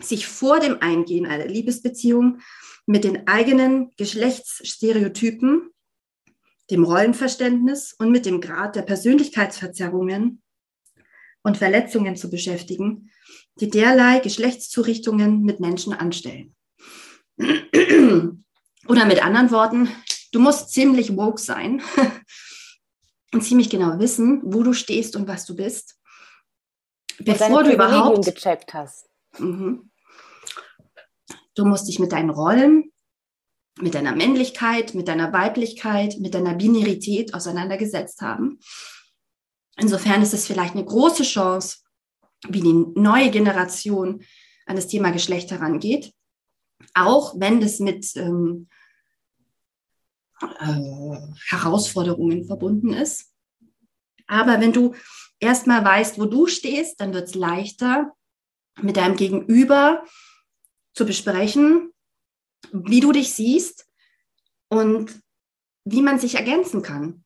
[0.00, 2.40] sich vor dem Eingehen einer Liebesbeziehung
[2.86, 5.73] mit den eigenen Geschlechtsstereotypen,
[6.70, 10.42] dem Rollenverständnis und mit dem Grad der Persönlichkeitsverzerrungen
[11.42, 13.10] und Verletzungen zu beschäftigen,
[13.60, 16.54] die derlei Geschlechtszurichtungen mit Menschen anstellen.
[18.86, 19.88] Oder mit anderen Worten,
[20.32, 21.82] du musst ziemlich woke sein
[23.32, 25.98] und ziemlich genau wissen, wo du stehst und was du bist,
[27.18, 29.08] bevor du überhaupt gecheckt hast.
[29.38, 29.90] Mhm.
[31.54, 32.92] Du musst dich mit deinen Rollen,
[33.80, 38.60] mit deiner Männlichkeit, mit deiner Weiblichkeit, mit deiner Binarität auseinandergesetzt haben.
[39.76, 41.78] Insofern ist es vielleicht eine große Chance,
[42.48, 44.22] wie die neue Generation
[44.66, 46.12] an das Thema Geschlecht herangeht,
[46.94, 48.68] auch wenn das mit ähm,
[50.40, 51.16] äh,
[51.48, 53.32] Herausforderungen verbunden ist.
[54.26, 54.94] Aber wenn du
[55.38, 58.12] erstmal weißt, wo du stehst, dann wird es leichter,
[58.80, 60.04] mit deinem Gegenüber
[60.94, 61.93] zu besprechen,
[62.72, 63.86] wie du dich siehst
[64.68, 65.20] und
[65.84, 67.24] wie man sich ergänzen kann.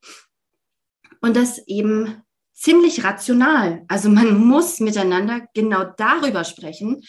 [1.21, 2.23] Und das eben
[2.53, 3.85] ziemlich rational.
[3.89, 7.03] Also man muss miteinander genau darüber sprechen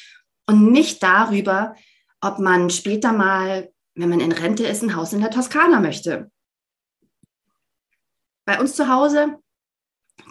[0.48, 1.76] und nicht darüber,
[2.22, 6.32] ob man später mal, wenn man in Rente ist, ein Haus in der Toskana möchte.
[8.46, 9.40] Bei uns zu Hause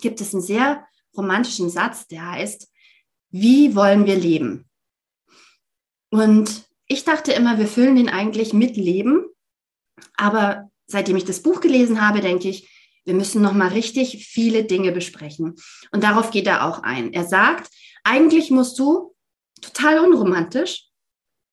[0.01, 0.87] gibt es einen sehr
[1.17, 2.69] romantischen Satz, der heißt,
[3.31, 4.69] wie wollen wir leben?
[6.11, 9.27] Und ich dachte immer, wir füllen den eigentlich mit Leben.
[10.17, 12.69] Aber seitdem ich das Buch gelesen habe, denke ich,
[13.05, 15.55] wir müssen noch mal richtig viele Dinge besprechen.
[15.93, 17.13] Und darauf geht er auch ein.
[17.13, 17.71] Er sagt,
[18.05, 19.15] eigentlich musst du
[19.61, 20.87] total unromantisch.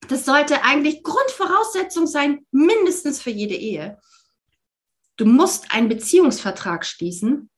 [0.08, 4.00] Das sollte eigentlich Grundvoraussetzung sein, mindestens für jede Ehe.
[5.18, 7.50] Du musst einen Beziehungsvertrag schließen,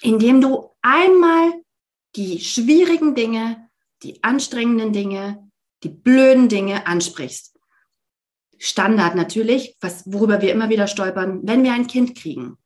[0.00, 1.52] in dem du einmal
[2.16, 3.68] die schwierigen Dinge,
[4.02, 5.50] die anstrengenden Dinge,
[5.82, 7.58] die blöden Dinge ansprichst.
[8.58, 12.56] Standard natürlich, was, worüber wir immer wieder stolpern, wenn wir ein Kind kriegen.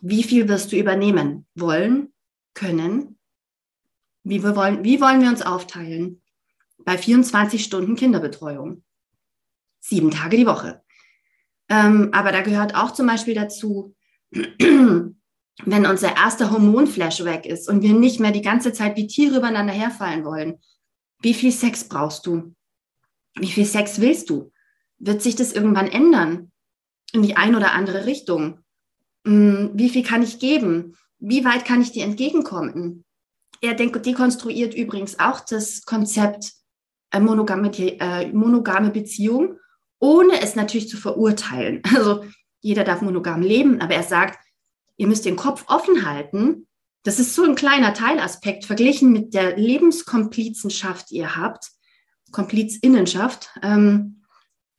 [0.00, 2.12] Wie viel wirst du übernehmen wollen,
[2.54, 3.18] können?
[4.24, 6.22] Wie, wir wollen, wie wollen wir uns aufteilen?
[6.78, 8.82] Bei 24 Stunden Kinderbetreuung.
[9.80, 10.82] Sieben Tage die Woche.
[11.68, 13.94] Ähm, aber da gehört auch zum Beispiel dazu,
[14.32, 19.38] wenn unser erster Hormonflash weg ist und wir nicht mehr die ganze Zeit wie Tiere
[19.38, 20.58] übereinander herfallen wollen,
[21.22, 22.54] wie viel Sex brauchst du?
[23.34, 24.52] Wie viel Sex willst du?
[24.98, 26.52] Wird sich das irgendwann ändern?
[27.12, 28.60] In die eine oder andere Richtung?
[29.26, 30.96] Hm, wie viel kann ich geben?
[31.18, 33.04] Wie weit kann ich dir entgegenkommen?
[33.60, 36.52] Er dekonstruiert übrigens auch das Konzept
[37.12, 39.58] äh, monogame, äh, monogame Beziehung,
[40.00, 41.82] ohne es natürlich zu verurteilen.
[41.94, 42.24] Also
[42.60, 44.38] jeder darf monogam leben, aber er sagt,
[44.96, 46.66] ihr müsst den Kopf offen halten.
[47.02, 51.70] Das ist so ein kleiner Teilaspekt verglichen mit der Lebenskomplizenschaft, die ihr habt,
[52.30, 54.22] Komplizinnenschaft, ähm,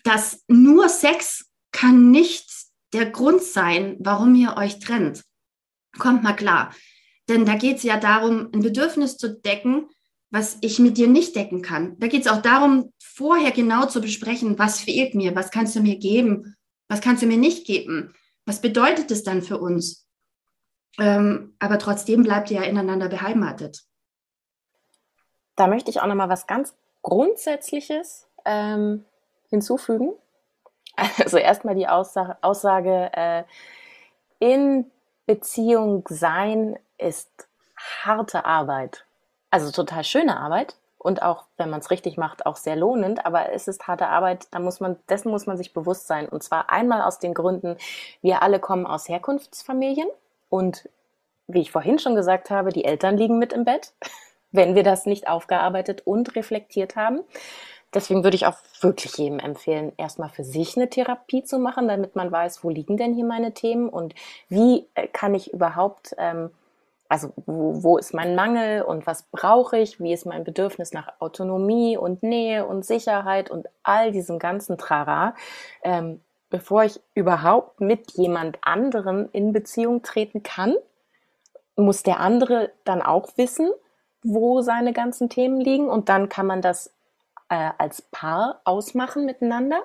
[0.04, 2.50] dass nur Sex kann nicht
[2.94, 5.24] der Grund sein, warum ihr euch trennt.
[5.98, 6.74] Kommt mal klar.
[7.30, 9.88] Denn da geht es ja darum, ein Bedürfnis zu decken,
[10.30, 11.98] was ich mit dir nicht decken kann.
[12.00, 15.82] Da geht es auch darum, vorher genau zu besprechen, was fehlt mir, was kannst du
[15.82, 16.56] mir geben,
[16.90, 18.14] was kannst du mir nicht geben,
[18.46, 20.03] was bedeutet es dann für uns.
[21.00, 23.84] Ähm, aber trotzdem bleibt ihr ja ineinander beheimatet.
[25.56, 29.06] Da möchte ich auch noch mal was ganz Grundsätzliches ähm,
[29.50, 30.14] hinzufügen.
[31.18, 33.44] Also erstmal die Aussage, Aussage äh,
[34.38, 34.92] in
[35.26, 37.32] Beziehung sein ist
[38.04, 39.04] harte Arbeit.
[39.50, 43.52] Also total schöne Arbeit und auch, wenn man es richtig macht, auch sehr lohnend, aber
[43.52, 46.30] es ist harte Arbeit, da muss man, dessen muss man sich bewusst sein.
[46.30, 47.78] Und zwar einmal aus den Gründen,
[48.22, 50.08] wir alle kommen aus Herkunftsfamilien
[50.54, 50.88] und
[51.48, 53.94] wie ich vorhin schon gesagt habe, die Eltern liegen mit im Bett,
[54.52, 57.22] wenn wir das nicht aufgearbeitet und reflektiert haben.
[57.92, 62.16] Deswegen würde ich auch wirklich jedem empfehlen, erstmal für sich eine Therapie zu machen, damit
[62.16, 64.14] man weiß, wo liegen denn hier meine Themen und
[64.48, 66.52] wie äh, kann ich überhaupt, ähm,
[67.10, 71.14] also wo, wo ist mein Mangel und was brauche ich, wie ist mein Bedürfnis nach
[71.20, 75.34] Autonomie und Nähe und Sicherheit und all diesem ganzen Trara,
[75.84, 76.20] ähm,
[76.54, 80.76] bevor ich überhaupt mit jemand anderem in Beziehung treten kann,
[81.76, 83.72] muss der andere dann auch wissen,
[84.22, 85.90] wo seine ganzen Themen liegen.
[85.90, 86.92] Und dann kann man das
[87.50, 89.82] äh, als Paar ausmachen miteinander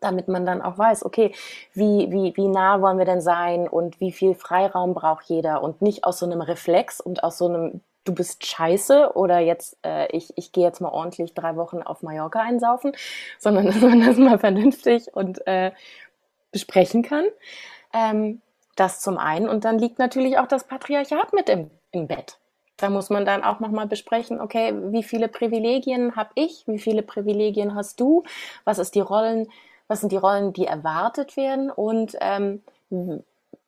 [0.00, 1.34] damit man dann auch weiß, okay,
[1.74, 5.60] wie, wie, wie nah wollen wir denn sein und wie viel Freiraum braucht jeder?
[5.60, 9.76] Und nicht aus so einem Reflex und aus so einem du bist scheiße oder jetzt
[9.84, 12.92] äh, ich, ich gehe jetzt mal ordentlich drei Wochen auf Mallorca einsaufen,
[13.38, 15.72] sondern dass man das mal vernünftig und äh,
[16.50, 17.26] besprechen kann.
[17.92, 18.40] Ähm,
[18.76, 19.48] das zum einen.
[19.48, 22.38] Und dann liegt natürlich auch das Patriarchat mit im, im Bett.
[22.76, 27.02] Da muss man dann auch nochmal besprechen, okay, wie viele Privilegien habe ich, wie viele
[27.02, 28.22] Privilegien hast du,
[28.64, 29.48] was ist die Rollen,
[29.88, 32.62] was sind die Rollen, die erwartet werden und ähm,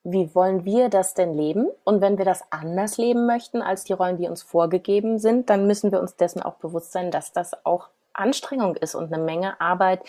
[0.04, 1.68] wie wollen wir das denn leben?
[1.84, 5.66] Und wenn wir das anders leben möchten als die Rollen, die uns vorgegeben sind, dann
[5.66, 9.60] müssen wir uns dessen auch bewusst sein, dass das auch Anstrengung ist und eine Menge
[9.60, 10.02] Arbeit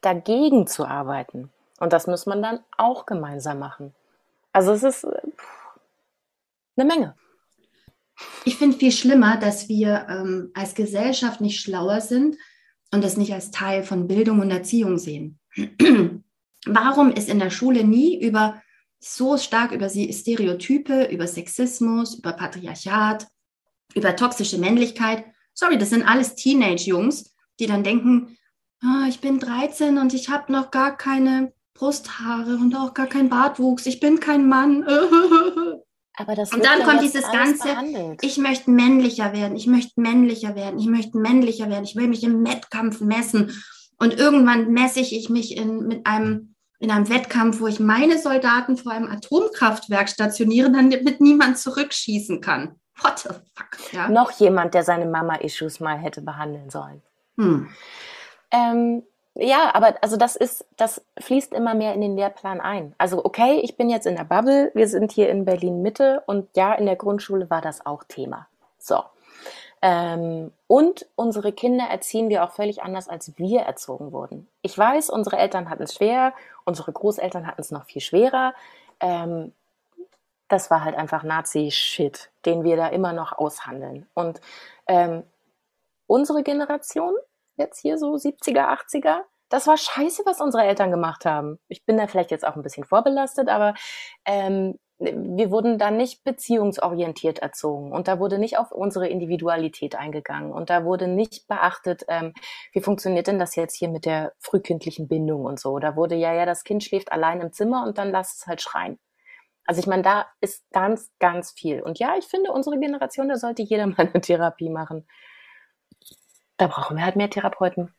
[0.00, 1.50] dagegen zu arbeiten.
[1.78, 3.94] Und das muss man dann auch gemeinsam machen.
[4.52, 5.20] Also es ist äh,
[6.76, 7.14] eine Menge.
[8.44, 12.36] Ich finde viel schlimmer, dass wir ähm, als Gesellschaft nicht schlauer sind
[12.92, 15.38] und es nicht als Teil von Bildung und Erziehung sehen.
[16.66, 18.62] Warum ist in der Schule nie über
[18.98, 23.26] so stark über Stereotype, über Sexismus, über Patriarchat,
[23.94, 25.24] über toxische Männlichkeit.
[25.54, 28.36] Sorry, das sind alles Teenage-Jungs, die dann denken,
[28.82, 33.28] ah, ich bin 13 und ich habe noch gar keine Brusthaare und auch gar keinen
[33.28, 33.86] Bartwuchs.
[33.86, 34.84] Ich bin kein Mann.
[36.18, 38.20] Aber das und dann kommt dieses ganze, behandelt.
[38.22, 42.24] ich möchte männlicher werden, ich möchte männlicher werden, ich möchte männlicher werden, ich will mich
[42.24, 43.52] im Wettkampf messen.
[43.98, 48.76] Und irgendwann messe ich mich in, mit einem in einem Wettkampf, wo ich meine Soldaten
[48.76, 52.76] vor einem Atomkraftwerk stationiere, damit niemand zurückschießen kann.
[53.00, 53.92] What the fuck?
[53.92, 54.08] Ja?
[54.08, 57.02] Noch jemand, der seine Mama-Issues mal hätte behandeln sollen.
[57.36, 57.68] Hm.
[58.50, 59.02] Ähm,
[59.34, 62.94] ja, aber also das ist, das fließt immer mehr in den Lehrplan ein.
[62.96, 66.48] Also okay, ich bin jetzt in der Bubble, wir sind hier in Berlin Mitte und
[66.56, 68.46] ja, in der Grundschule war das auch Thema.
[68.78, 69.02] So.
[69.82, 74.48] Ähm, und unsere Kinder erziehen wir auch völlig anders, als wir erzogen wurden.
[74.62, 76.32] Ich weiß, unsere Eltern hatten es schwer,
[76.64, 78.54] unsere Großeltern hatten es noch viel schwerer.
[79.00, 79.52] Ähm,
[80.48, 84.08] das war halt einfach Nazi-Shit, den wir da immer noch aushandeln.
[84.14, 84.40] Und
[84.86, 85.24] ähm,
[86.06, 87.14] unsere Generation,
[87.56, 91.58] jetzt hier so 70er, 80er, das war scheiße, was unsere Eltern gemacht haben.
[91.68, 93.74] Ich bin da vielleicht jetzt auch ein bisschen vorbelastet, aber
[94.24, 100.52] ähm, wir wurden da nicht beziehungsorientiert erzogen und da wurde nicht auf unsere Individualität eingegangen
[100.52, 102.32] und da wurde nicht beachtet, ähm,
[102.72, 105.78] wie funktioniert denn das jetzt hier mit der frühkindlichen Bindung und so.
[105.78, 108.62] Da wurde ja, ja, das Kind schläft allein im Zimmer und dann lass es halt
[108.62, 108.98] schreien.
[109.66, 111.82] Also ich meine, da ist ganz, ganz viel.
[111.82, 115.06] Und ja, ich finde, unsere Generation, da sollte jeder mal eine Therapie machen.
[116.56, 117.94] Da brauchen wir halt mehr Therapeuten.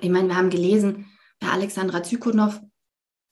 [0.00, 2.60] Ich meine, wir haben gelesen bei Alexandra Zykonow,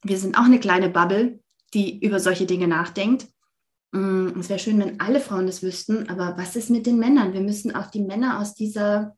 [0.03, 1.39] wir sind auch eine kleine Bubble
[1.75, 3.27] die über solche Dinge nachdenkt.
[3.91, 7.33] Mm, es wäre schön, wenn alle Frauen das wüssten, aber was ist mit den Männern?
[7.33, 9.15] Wir müssen auch die Männer aus dieser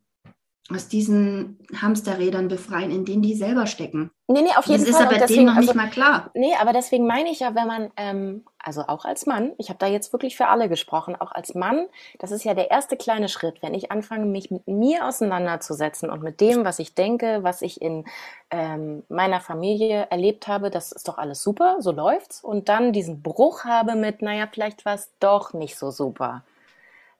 [0.69, 4.11] aus diesen Hamsterrädern befreien, in denen die selber stecken.
[4.27, 5.05] Nee, nee, auf jeden das Fall.
[5.05, 6.31] Das ist aber deswegen, denen noch also, nicht mal klar.
[6.33, 9.79] Nee, aber deswegen meine ich ja, wenn man, ähm, also auch als Mann, ich habe
[9.79, 11.87] da jetzt wirklich für alle gesprochen, auch als Mann,
[12.19, 16.21] das ist ja der erste kleine Schritt, wenn ich anfange, mich mit mir auseinanderzusetzen und
[16.21, 18.03] mit dem, was ich denke, was ich in
[18.51, 22.43] ähm, meiner Familie erlebt habe, das ist doch alles super, so läuft's.
[22.43, 26.43] Und dann diesen Bruch habe mit, naja, vielleicht war es doch nicht so super.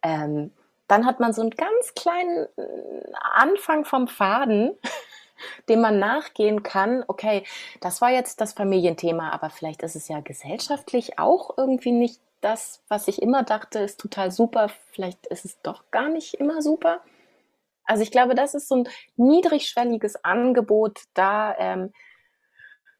[0.04, 0.52] Ähm,
[0.89, 2.62] dann hat man so einen ganz kleinen äh,
[3.36, 4.78] Anfang vom Faden,
[5.69, 7.03] dem man nachgehen kann.
[7.07, 7.43] Okay,
[7.81, 12.81] das war jetzt das Familienthema, aber vielleicht ist es ja gesellschaftlich auch irgendwie nicht das,
[12.88, 14.69] was ich immer dachte, ist total super.
[14.91, 17.01] Vielleicht ist es doch gar nicht immer super.
[17.83, 21.93] Also ich glaube, das ist so ein niedrigschwelliges Angebot, da ähm,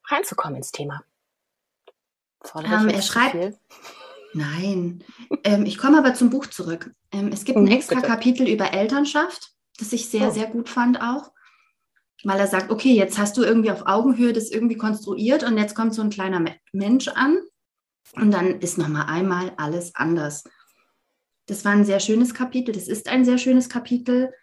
[0.05, 1.03] reinzukommen ins Thema.
[2.55, 3.57] Ähm, er schreibt,
[4.33, 5.03] Nein,
[5.43, 6.93] ähm, ich komme aber zum Buch zurück.
[7.11, 8.01] Ähm, es gibt ein mhm, extra.
[8.01, 10.31] Kapitel über Elternschaft, das ich sehr, oh.
[10.31, 11.31] sehr gut fand auch.
[12.24, 15.76] Weil er sagt, okay, jetzt hast du irgendwie auf Augenhöhe das irgendwie konstruiert und jetzt
[15.76, 16.43] kommt so ein kleiner
[16.74, 17.39] Mensch an
[18.15, 20.43] und dann ist nochmal einmal alles anders.
[21.45, 24.34] Das war ein sehr schönes Kapitel, das ist ein sehr schönes Kapitel,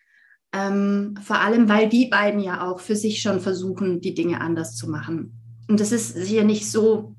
[0.52, 4.76] ähm, vor allem weil die beiden ja auch für sich schon versuchen, die Dinge anders
[4.76, 5.38] zu machen.
[5.68, 7.16] Und das ist hier nicht so,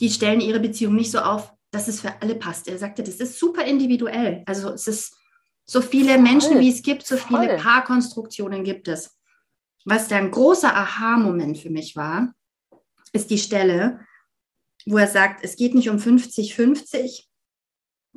[0.00, 2.68] die stellen ihre Beziehung nicht so auf, dass es für alle passt.
[2.68, 4.42] Er sagte, das ist super individuell.
[4.46, 5.16] Also es ist
[5.64, 6.22] so viele Voll.
[6.22, 7.56] Menschen, wie es gibt, so viele Voll.
[7.56, 9.13] Paarkonstruktionen gibt es.
[9.84, 12.34] Was ein großer Aha-Moment für mich war,
[13.12, 14.00] ist die Stelle,
[14.86, 17.24] wo er sagt, es geht nicht um 50-50.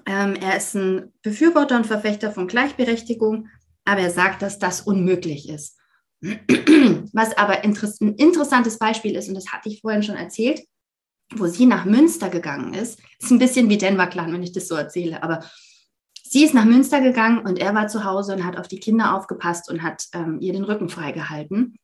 [0.06, 3.50] Ähm, er ist ein Befürworter und Verfechter von Gleichberechtigung,
[3.86, 5.78] aber er sagt, dass das unmöglich ist.
[7.14, 7.76] Was aber ein
[8.18, 10.62] interessantes Beispiel ist, und das hatte ich vorhin schon erzählt,
[11.36, 14.68] wo sie nach Münster gegangen ist, ist ein bisschen wie Denver Clan, wenn ich das
[14.68, 15.44] so erzähle, aber
[16.30, 19.16] Sie ist nach Münster gegangen und er war zu Hause und hat auf die Kinder
[19.16, 21.78] aufgepasst und hat ähm, ihr den Rücken freigehalten.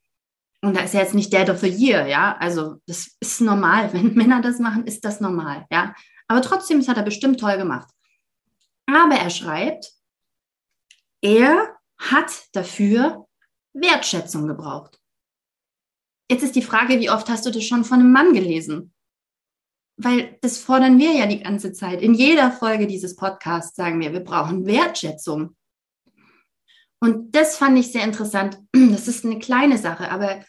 [0.62, 2.38] Und da ist er jetzt nicht Dad of the Year, ja.
[2.39, 3.91] Also das ist normal.
[3.94, 5.94] Wenn Männer das machen, ist das normal, ja.
[6.28, 7.89] Aber trotzdem, das hat er bestimmt toll gemacht.
[8.86, 9.91] Aber er schreibt,
[11.22, 13.28] er hat dafür
[13.74, 15.00] Wertschätzung gebraucht.
[16.30, 18.93] Jetzt ist die Frage, wie oft hast du das schon von einem Mann gelesen?
[19.98, 22.02] Weil das fordern wir ja die ganze Zeit.
[22.02, 25.56] In jeder Folge dieses Podcasts sagen wir, wir brauchen Wertschätzung.
[27.00, 28.60] Und das fand ich sehr interessant.
[28.74, 30.39] Das ist eine kleine Sache, aber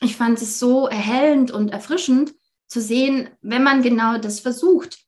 [0.00, 2.34] ich fand es so erhellend und erfrischend
[2.68, 4.98] zu sehen, wenn man genau das versucht.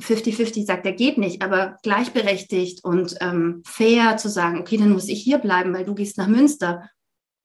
[0.00, 5.08] 50-50 sagt, er geht nicht, aber gleichberechtigt und ähm, fair zu sagen, okay, dann muss
[5.08, 6.90] ich hier bleiben, weil du gehst nach Münster,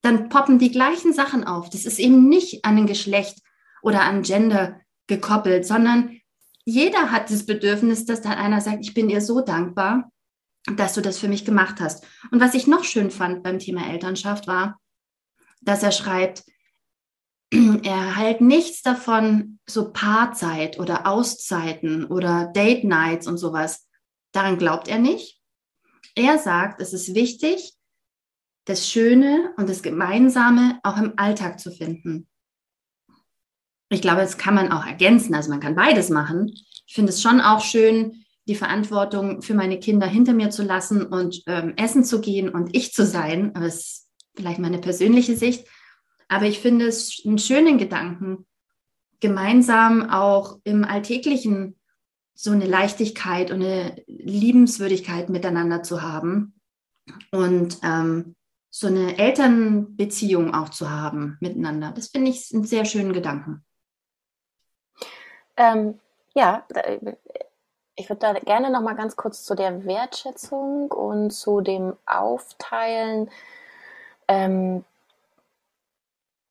[0.02, 1.70] dann poppen die gleichen Sachen auf.
[1.70, 3.40] Das ist eben nicht an ein Geschlecht
[3.82, 4.81] oder an Gender
[5.12, 6.18] gekoppelt, sondern
[6.64, 10.10] jeder hat das Bedürfnis, dass dann einer sagt, ich bin dir so dankbar,
[10.78, 12.06] dass du das für mich gemacht hast.
[12.32, 14.80] Und was ich noch schön fand beim Thema Elternschaft war,
[15.60, 16.44] dass er schreibt,
[17.52, 23.88] er hält nichts davon, so Paarzeit oder Auszeiten oder Date Nights und sowas.
[24.32, 25.42] Daran glaubt er nicht.
[26.16, 27.74] Er sagt, es ist wichtig,
[28.66, 32.30] das Schöne und das Gemeinsame auch im Alltag zu finden.
[33.92, 35.36] Ich glaube, das kann man auch ergänzen.
[35.36, 36.50] Also man kann beides machen.
[36.88, 41.06] Ich finde es schon auch schön, die Verantwortung für meine Kinder hinter mir zu lassen
[41.06, 43.54] und ähm, essen zu gehen und ich zu sein.
[43.54, 45.68] Das ist vielleicht meine persönliche Sicht.
[46.30, 48.46] Aber ich finde es einen schönen Gedanken,
[49.20, 51.76] gemeinsam auch im Alltäglichen
[52.34, 56.54] so eine Leichtigkeit und eine Liebenswürdigkeit miteinander zu haben
[57.32, 58.36] und ähm,
[58.70, 61.92] so eine Elternbeziehung auch zu haben miteinander.
[61.94, 63.66] Das finde ich einen sehr schönen Gedanken.
[65.58, 66.00] Ähm,
[66.34, 66.66] ja,
[67.96, 73.30] ich würde da gerne noch mal ganz kurz zu der Wertschätzung und zu dem Aufteilen
[74.32, 74.86] ähm,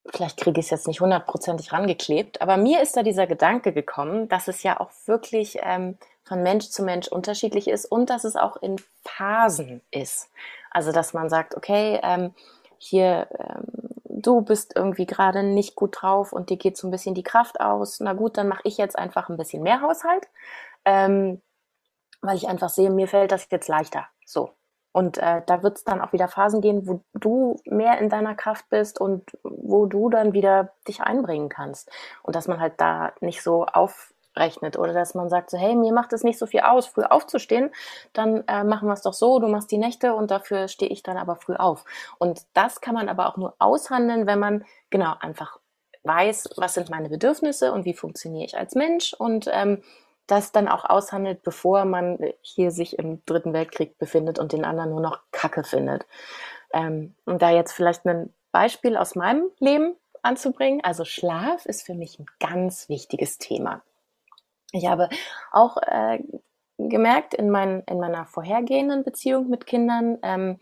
[0.09, 4.29] vielleicht kriege ich es jetzt nicht hundertprozentig rangeklebt, aber mir ist da dieser Gedanke gekommen,
[4.29, 8.35] dass es ja auch wirklich ähm, von Mensch zu Mensch unterschiedlich ist und dass es
[8.35, 10.29] auch in Phasen ist.
[10.69, 12.33] Also dass man sagt, okay, ähm,
[12.77, 13.90] hier, ähm,
[14.21, 17.59] du bist irgendwie gerade nicht gut drauf und dir geht so ein bisschen die Kraft
[17.59, 17.99] aus.
[17.99, 20.27] Na gut, dann mache ich jetzt einfach ein bisschen mehr Haushalt,
[20.85, 21.41] ähm,
[22.21, 24.07] weil ich einfach sehe, mir fällt das jetzt leichter.
[24.25, 24.51] So.
[24.93, 28.35] Und äh, da wird es dann auch wieder Phasen gehen, wo du mehr in deiner
[28.35, 31.89] Kraft bist und wo du dann wieder dich einbringen kannst.
[32.23, 33.65] Und dass man halt da nicht so
[34.31, 37.03] aufrechnet oder dass man sagt so, hey, mir macht es nicht so viel aus, früh
[37.03, 37.71] aufzustehen,
[38.13, 41.03] dann äh, machen wir es doch so, du machst die Nächte und dafür stehe ich
[41.03, 41.85] dann aber früh auf.
[42.17, 45.59] Und das kann man aber auch nur aushandeln, wenn man genau einfach
[46.03, 49.83] weiß, was sind meine Bedürfnisse und wie funktioniere ich als Mensch und ähm,
[50.27, 54.91] das dann auch aushandelt, bevor man hier sich im Dritten Weltkrieg befindet und den anderen
[54.91, 56.05] nur noch Kacke findet.
[56.73, 60.81] Ähm, und da jetzt vielleicht ein Beispiel aus meinem Leben anzubringen.
[60.83, 63.83] Also Schlaf ist für mich ein ganz wichtiges Thema.
[64.71, 65.09] Ich habe
[65.51, 66.19] auch äh,
[66.77, 70.59] gemerkt in, mein, in meiner vorhergehenden Beziehung mit Kindern, ähm,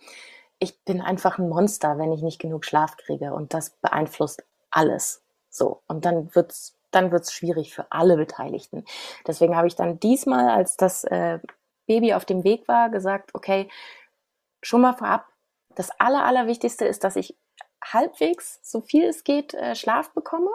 [0.61, 3.33] ich bin einfach ein Monster, wenn ich nicht genug Schlaf kriege.
[3.33, 5.23] Und das beeinflusst alles.
[5.49, 5.81] So.
[5.87, 8.83] Und dann wird's dann wird es schwierig für alle Beteiligten.
[9.27, 11.39] Deswegen habe ich dann diesmal, als das äh,
[11.85, 13.69] Baby auf dem Weg war, gesagt, okay,
[14.61, 15.27] schon mal vorab,
[15.75, 17.37] das Aller, Allerwichtigste ist, dass ich
[17.83, 20.49] halbwegs, so viel es geht, äh, Schlaf bekomme.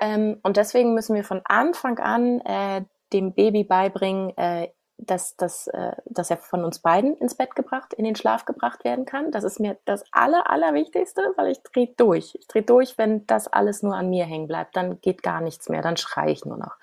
[0.00, 2.82] Ähm, und deswegen müssen wir von Anfang an äh,
[3.12, 7.94] dem Baby beibringen, äh, dass, dass, äh, dass er von uns beiden ins Bett gebracht,
[7.94, 9.30] in den Schlaf gebracht werden kann.
[9.32, 12.34] Das ist mir das Aller, Allerwichtigste, weil ich drehe durch.
[12.38, 14.76] Ich drehe durch, wenn das alles nur an mir hängen bleibt.
[14.76, 16.76] Dann geht gar nichts mehr, dann schreie ich nur noch.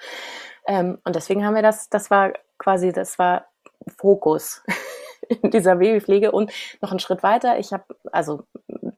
[0.68, 3.46] Ähm, und deswegen haben wir das, das war quasi, das war
[3.98, 4.64] Fokus
[5.42, 6.32] in dieser Babypflege.
[6.32, 6.52] Und
[6.82, 8.44] noch einen Schritt weiter, ich habe, also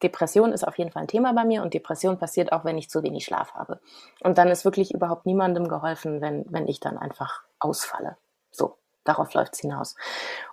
[0.03, 2.89] Depression ist auf jeden Fall ein Thema bei mir und Depression passiert auch, wenn ich
[2.89, 3.79] zu wenig Schlaf habe.
[4.21, 8.17] Und dann ist wirklich überhaupt niemandem geholfen, wenn, wenn ich dann einfach ausfalle.
[8.51, 8.77] So.
[9.03, 9.95] Darauf läuft es hinaus.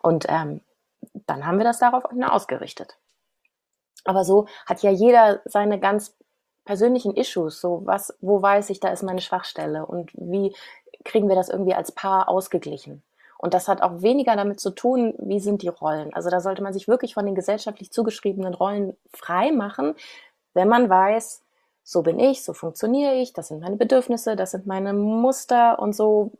[0.03, 0.61] Und ähm,
[1.27, 2.99] dann haben wir das darauf ausgerichtet.
[4.05, 6.17] Aber so hat ja jeder seine ganz
[6.65, 7.61] persönlichen Issues.
[7.61, 10.55] So was, wo weiß ich, da ist meine Schwachstelle und wie
[11.05, 13.03] kriegen wir das irgendwie als Paar ausgeglichen?
[13.41, 16.13] Und das hat auch weniger damit zu tun, wie sind die Rollen.
[16.13, 19.95] Also da sollte man sich wirklich von den gesellschaftlich zugeschriebenen Rollen frei machen,
[20.53, 21.43] wenn man weiß,
[21.83, 25.97] so bin ich, so funktioniere ich, das sind meine Bedürfnisse, das sind meine Muster und
[25.97, 26.33] so.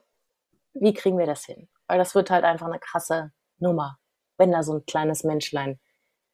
[0.75, 1.69] Wie kriegen wir das hin?
[1.87, 3.99] Weil das wird halt einfach eine krasse Nummer,
[4.37, 5.81] wenn da so ein kleines Menschlein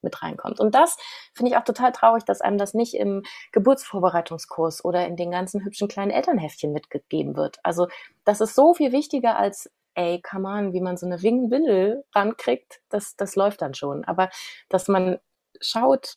[0.03, 0.59] mit reinkommt.
[0.59, 0.97] Und das
[1.33, 5.65] finde ich auch total traurig, dass einem das nicht im Geburtsvorbereitungskurs oder in den ganzen
[5.65, 7.59] hübschen kleinen Elternheftchen mitgegeben wird.
[7.63, 7.87] Also
[8.25, 12.81] das ist so viel wichtiger als ey, come on, wie man so eine Wingwindel rankriegt,
[12.89, 14.05] das, das läuft dann schon.
[14.05, 14.31] Aber
[14.69, 15.19] dass man
[15.61, 16.17] schaut,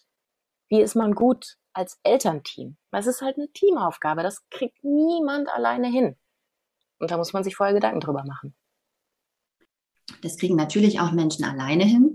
[0.67, 2.77] wie ist man gut als Elternteam.
[2.91, 6.15] Es ist halt eine Teamaufgabe, das kriegt niemand alleine hin.
[6.99, 8.53] Und da muss man sich vorher Gedanken drüber machen.
[10.21, 12.08] Das kriegen natürlich auch Menschen alleine hin.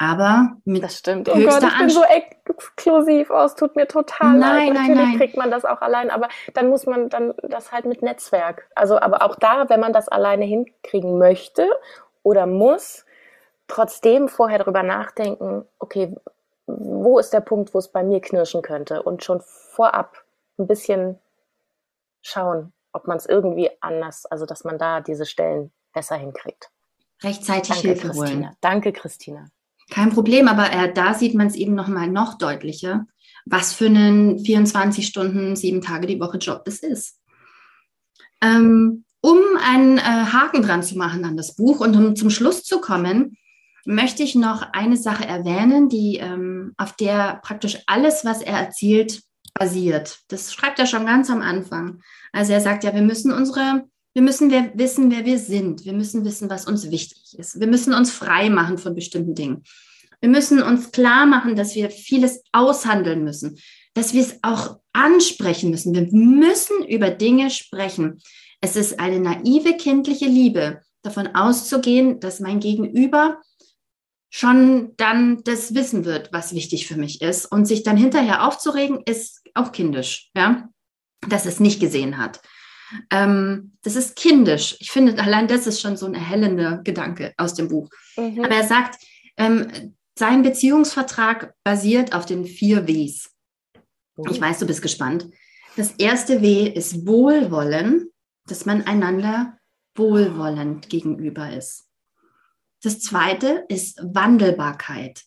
[0.00, 1.28] Aber mit das stimmt.
[1.28, 4.74] Oh Gott, ich bin so exklusiv aus, tut mir total nein, leid.
[4.74, 5.18] Natürlich nein, nein.
[5.18, 8.70] kriegt man das auch allein, aber dann muss man dann das halt mit Netzwerk.
[8.76, 11.68] Also, aber auch da, wenn man das alleine hinkriegen möchte
[12.22, 13.04] oder muss,
[13.66, 16.14] trotzdem vorher darüber nachdenken, okay,
[16.68, 20.24] wo ist der Punkt, wo es bei mir knirschen könnte und schon vorab
[20.58, 21.18] ein bisschen
[22.22, 26.70] schauen, ob man es irgendwie anders, also dass man da diese Stellen besser hinkriegt.
[27.20, 28.28] Rechtzeitig Danke, Hilfe Christina.
[28.28, 28.56] holen.
[28.60, 29.48] Danke, Christina.
[29.90, 33.06] Kein Problem, aber äh, da sieht man es eben noch mal noch deutlicher,
[33.46, 37.18] was für einen 24 Stunden, sieben Tage die Woche Job das ist.
[38.42, 42.62] Ähm, um einen äh, Haken dran zu machen an das Buch und um zum Schluss
[42.62, 43.36] zu kommen,
[43.84, 49.22] möchte ich noch eine Sache erwähnen, die ähm, auf der praktisch alles, was er erzählt,
[49.54, 50.20] basiert.
[50.28, 52.00] Das schreibt er schon ganz am Anfang.
[52.32, 53.88] Also er sagt ja, wir müssen unsere
[54.18, 55.84] wir müssen wissen, wer wir sind.
[55.84, 57.60] Wir müssen wissen, was uns wichtig ist.
[57.60, 59.62] Wir müssen uns frei machen von bestimmten Dingen.
[60.20, 63.60] Wir müssen uns klar machen, dass wir vieles aushandeln müssen,
[63.94, 65.94] dass wir es auch ansprechen müssen.
[65.94, 68.20] Wir müssen über Dinge sprechen.
[68.60, 73.40] Es ist eine naive kindliche Liebe, davon auszugehen, dass mein Gegenüber
[74.30, 77.46] schon dann das wissen wird, was wichtig für mich ist.
[77.46, 80.68] Und sich dann hinterher aufzuregen, ist auch kindisch, ja,
[81.28, 82.40] dass es nicht gesehen hat.
[83.10, 84.76] Ähm, das ist kindisch.
[84.80, 87.88] Ich finde, allein das ist schon so ein erhellender Gedanke aus dem Buch.
[88.16, 88.44] Mhm.
[88.44, 89.02] Aber er sagt,
[89.36, 93.30] ähm, sein Beziehungsvertrag basiert auf den vier Ws.
[94.16, 94.30] Mhm.
[94.30, 95.28] Ich weiß, du bist gespannt.
[95.76, 98.10] Das erste W ist Wohlwollen,
[98.46, 99.58] dass man einander
[99.94, 101.88] wohlwollend gegenüber ist.
[102.82, 105.24] Das zweite ist Wandelbarkeit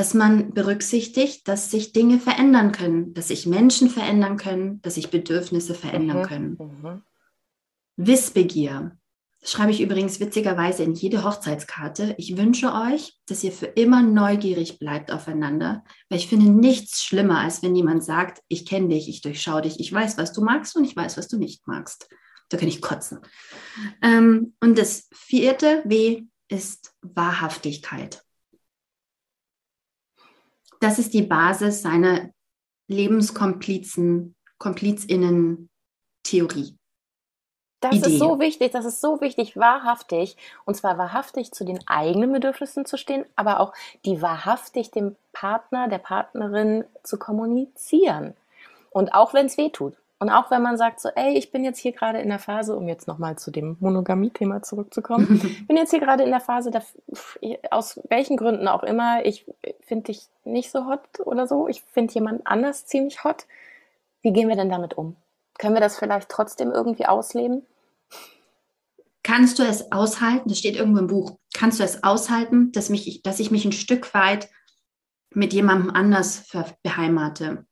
[0.00, 5.10] dass man berücksichtigt, dass sich Dinge verändern können, dass sich Menschen verändern können, dass sich
[5.10, 6.22] Bedürfnisse verändern mhm.
[6.22, 6.58] können.
[6.58, 7.02] Mhm.
[7.96, 8.96] Wissbegier.
[9.42, 12.14] Das schreibe ich übrigens witzigerweise in jede Hochzeitskarte.
[12.16, 17.40] Ich wünsche euch, dass ihr für immer neugierig bleibt aufeinander, weil ich finde nichts schlimmer,
[17.40, 20.76] als wenn jemand sagt, ich kenne dich, ich durchschaue dich, ich weiß, was du magst
[20.76, 22.08] und ich weiß, was du nicht magst.
[22.48, 23.18] Da kann ich kotzen.
[24.00, 28.24] Ähm, und das vierte W ist Wahrhaftigkeit.
[30.80, 32.30] Das ist die Basis seiner
[32.88, 36.76] Lebenskomplizen, Komplizinnen-Theorie.
[37.80, 38.10] Das Idee.
[38.10, 42.84] ist so wichtig, das ist so wichtig, wahrhaftig, und zwar wahrhaftig zu den eigenen Bedürfnissen
[42.84, 43.72] zu stehen, aber auch
[44.04, 48.34] die wahrhaftig dem Partner, der Partnerin zu kommunizieren.
[48.90, 49.94] Und auch wenn es weh tut.
[50.20, 52.76] Und auch wenn man sagt so, ey, ich bin jetzt hier gerade in der Phase,
[52.76, 56.70] um jetzt nochmal zu dem Monogamie-Thema zurückzukommen, ich bin jetzt hier gerade in der Phase,
[56.70, 56.84] der,
[57.70, 59.46] aus welchen Gründen auch immer, ich
[59.80, 63.46] finde dich nicht so hot oder so, ich finde jemand anders ziemlich hot.
[64.20, 65.16] Wie gehen wir denn damit um?
[65.58, 67.64] Können wir das vielleicht trotzdem irgendwie ausleben?
[69.22, 70.50] Kannst du es aushalten?
[70.50, 71.38] Das steht irgendwo im Buch.
[71.54, 74.50] Kannst du es aushalten, dass, mich, dass ich mich ein Stück weit
[75.30, 76.46] mit jemandem anders
[76.82, 77.64] beheimate?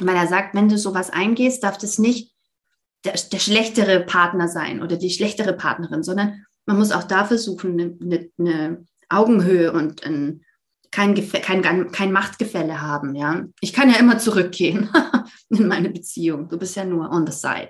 [0.00, 2.32] Weil er sagt, wenn du sowas eingehst, darf das nicht
[3.04, 7.72] der, der schlechtere Partner sein oder die schlechtere Partnerin, sondern man muss auch da versuchen,
[7.72, 10.44] eine, eine, eine Augenhöhe und ein,
[10.90, 13.14] kein, kein, kein Machtgefälle haben.
[13.14, 13.44] Ja?
[13.60, 14.90] Ich kann ja immer zurückgehen
[15.48, 16.48] in meine Beziehung.
[16.48, 17.68] Du bist ja nur on the side.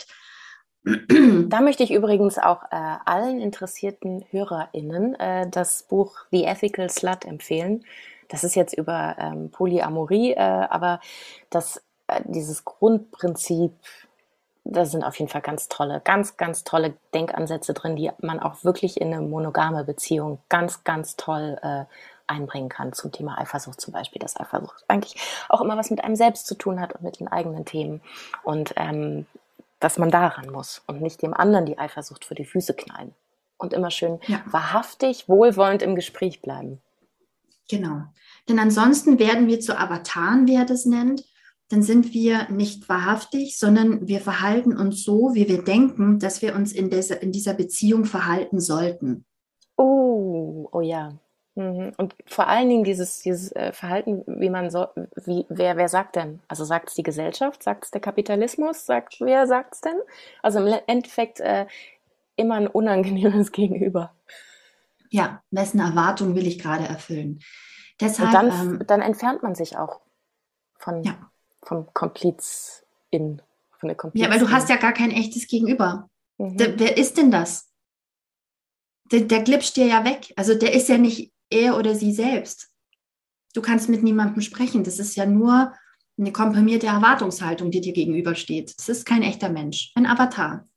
[1.48, 7.24] Da möchte ich übrigens auch äh, allen interessierten HörerInnen äh, das Buch The Ethical Slut
[7.24, 7.84] empfehlen.
[8.28, 11.00] Das ist jetzt über ähm, Polyamorie, äh, aber
[11.50, 11.82] das
[12.24, 13.72] dieses Grundprinzip,
[14.64, 18.64] da sind auf jeden Fall ganz tolle, ganz, ganz tolle Denkansätze drin, die man auch
[18.64, 21.84] wirklich in eine monogame Beziehung ganz, ganz toll äh,
[22.26, 25.16] einbringen kann zum Thema Eifersucht zum Beispiel, dass Eifersucht eigentlich
[25.48, 28.02] auch immer was mit einem selbst zu tun hat und mit den eigenen Themen
[28.42, 29.26] und ähm,
[29.80, 33.14] dass man daran muss und nicht dem anderen die Eifersucht für die Füße knallen
[33.56, 34.40] und immer schön ja.
[34.46, 36.80] wahrhaftig, wohlwollend im Gespräch bleiben.
[37.70, 38.02] Genau,
[38.48, 41.24] denn ansonsten werden wir zu Avataren, wie er das nennt,
[41.68, 46.54] dann sind wir nicht wahrhaftig, sondern wir verhalten uns so, wie wir denken, dass wir
[46.54, 49.26] uns in dieser, in dieser Beziehung verhalten sollten.
[49.76, 51.18] Oh, oh ja.
[51.56, 51.92] Mhm.
[51.98, 54.86] Und vor allen Dingen dieses, dieses äh, Verhalten, wie man so,
[55.26, 56.40] wie, wer, wer sagt denn?
[56.48, 59.98] Also sagt es die Gesellschaft, sagt es der Kapitalismus, sagt, wer sagt es denn?
[60.42, 61.66] Also im Endeffekt äh,
[62.36, 64.14] immer ein unangenehmes Gegenüber.
[65.10, 67.40] Ja, wessen Erwartung will ich gerade erfüllen?
[68.00, 70.00] Deshalb, Und dann, ähm, dann entfernt man sich auch
[70.78, 71.18] von, ja
[71.68, 73.40] vom Kompliz in,
[73.78, 74.24] von der Komplizin.
[74.24, 76.08] Ja, weil du hast ja gar kein echtes Gegenüber.
[76.38, 76.56] Mhm.
[76.56, 77.68] wer ist denn das?
[79.10, 80.32] der, der glitscht dir ja weg.
[80.36, 82.70] Also der ist ja nicht er oder sie selbst.
[83.54, 84.84] Du kannst mit niemandem sprechen.
[84.84, 85.72] Das ist ja nur
[86.18, 88.74] eine komprimierte Erwartungshaltung, die dir gegenübersteht.
[88.76, 90.68] Das ist kein echter Mensch, ein Avatar.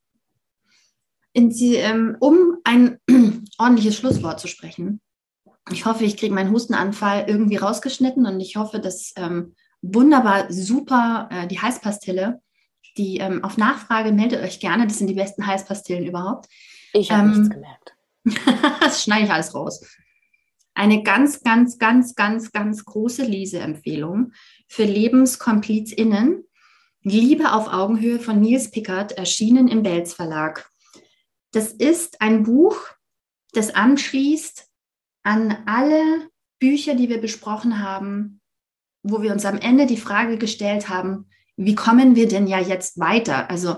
[1.36, 3.00] Die, ähm, um ein
[3.58, 5.02] ordentliches Schlusswort zu sprechen,
[5.72, 11.30] ich hoffe, ich kriege meinen Hustenanfall irgendwie rausgeschnitten und ich hoffe, dass ähm, wunderbar super
[11.32, 12.42] äh, die Heißpastille,
[12.98, 16.48] die ähm, auf Nachfrage meldet euch gerne, das sind die besten Heißpastillen überhaupt.
[16.94, 17.96] Ich habe nichts gemerkt.
[18.82, 19.86] das schneide ich alles raus.
[20.74, 24.34] Eine ganz, ganz, ganz, ganz, ganz große Leseempfehlung
[24.68, 26.44] für LebenskomplizInnen.
[27.04, 30.70] Liebe auf Augenhöhe von Nils Pickard, erschienen im Belz Verlag.
[31.52, 32.78] Das ist ein Buch,
[33.54, 34.68] das anschließt
[35.24, 36.30] an alle
[36.60, 38.41] Bücher, die wir besprochen haben,
[39.04, 41.28] wo wir uns am Ende die Frage gestellt haben,
[41.58, 43.50] wie kommen wir denn ja jetzt weiter?
[43.50, 43.78] Also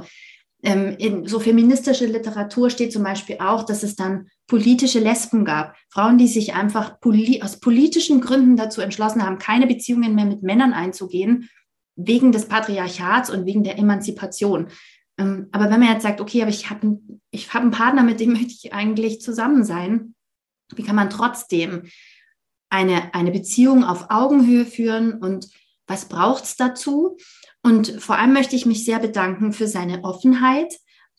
[0.63, 5.76] ähm, in so feministische Literatur steht zum Beispiel auch, dass es dann politische Lesben gab.
[5.89, 10.41] Frauen, die sich einfach poli aus politischen Gründen dazu entschlossen haben, keine Beziehungen mehr mit
[10.41, 11.49] Männern einzugehen,
[11.95, 14.67] wegen des Patriarchats und wegen der Emanzipation.
[15.17, 16.97] Ähm, aber wenn man jetzt sagt, okay, aber ich habe
[17.32, 20.15] ich hab einen Partner, mit dem möchte ich eigentlich zusammen sein,
[20.76, 21.84] wie kann man trotzdem
[22.74, 25.47] eine, eine Beziehung auf Augenhöhe führen und
[25.86, 27.17] was braucht es dazu?
[27.61, 30.74] Und vor allem möchte ich mich sehr bedanken für seine Offenheit.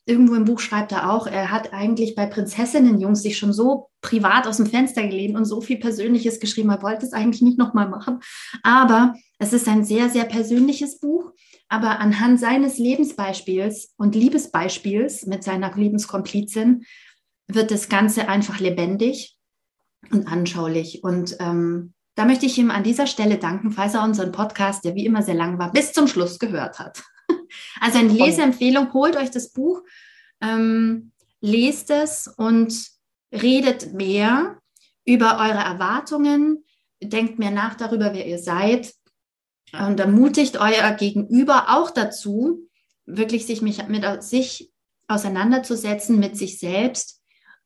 [0.05, 4.46] Irgendwo im Buch schreibt er auch, er hat eigentlich bei Prinzessinnen-Jungs sich schon so privat
[4.46, 6.70] aus dem Fenster gelehnt und so viel Persönliches geschrieben.
[6.70, 8.18] Er wollte es eigentlich nicht nochmal machen.
[8.62, 11.30] Aber es ist ein sehr, sehr persönliches Buch.
[11.68, 16.84] Aber anhand seines Lebensbeispiels und Liebesbeispiels mit seiner Lebenskomplizin
[17.46, 19.38] wird das Ganze einfach lebendig
[20.12, 21.02] und anschaulich.
[21.02, 24.94] Und ähm, da möchte ich ihm an dieser Stelle danken, falls er unseren Podcast, der
[24.94, 27.02] wie immer sehr lang war, bis zum Schluss gehört hat.
[27.80, 29.82] Also eine Leseempfehlung, holt euch das Buch,
[30.40, 32.74] ähm, lest es und
[33.32, 34.59] redet mehr
[35.05, 36.64] über eure Erwartungen,
[37.00, 38.92] denkt mehr nach darüber, wer ihr seid
[39.72, 42.68] und ermutigt euer Gegenüber auch dazu,
[43.07, 44.72] wirklich sich mit, mit sich
[45.09, 47.22] auseinanderzusetzen, mit sich selbst.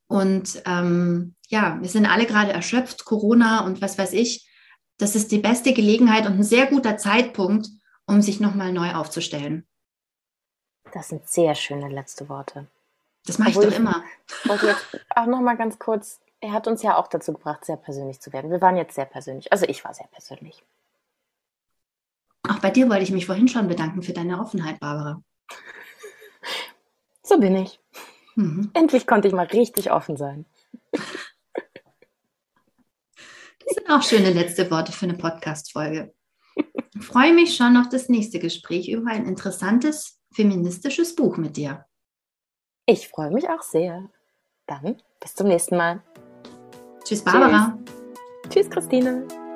[0.08, 4.50] Und ähm, ja, wir sind alle gerade erschöpft, Corona und was weiß ich.
[4.96, 7.68] Das ist die beste Gelegenheit und ein sehr guter Zeitpunkt,
[8.06, 9.66] um sich nochmal neu aufzustellen.
[10.92, 12.66] Das sind sehr schöne letzte Worte.
[13.26, 14.02] Das mache ich doch immer.
[14.48, 18.20] Und jetzt auch nochmal ganz kurz, er hat uns ja auch dazu gebracht, sehr persönlich
[18.20, 18.50] zu werden.
[18.50, 19.52] Wir waren jetzt sehr persönlich.
[19.52, 20.62] Also ich war sehr persönlich.
[22.48, 25.22] Auch bei dir wollte ich mich vorhin schon bedanken für deine Offenheit, Barbara.
[27.22, 27.78] So bin ich.
[28.38, 28.70] Mhm.
[28.72, 30.46] Endlich konnte ich mal richtig offen sein.
[33.66, 36.14] Das sind auch schöne letzte Worte für eine Podcast-Folge.
[36.56, 41.84] Ich freue mich schon auf das nächste Gespräch über ein interessantes feministisches Buch mit dir.
[42.86, 44.08] Ich freue mich auch sehr.
[44.66, 46.02] Dann bis zum nächsten Mal.
[47.04, 47.76] Tschüss, Barbara.
[48.44, 49.47] Tschüss, Tschüss Christine.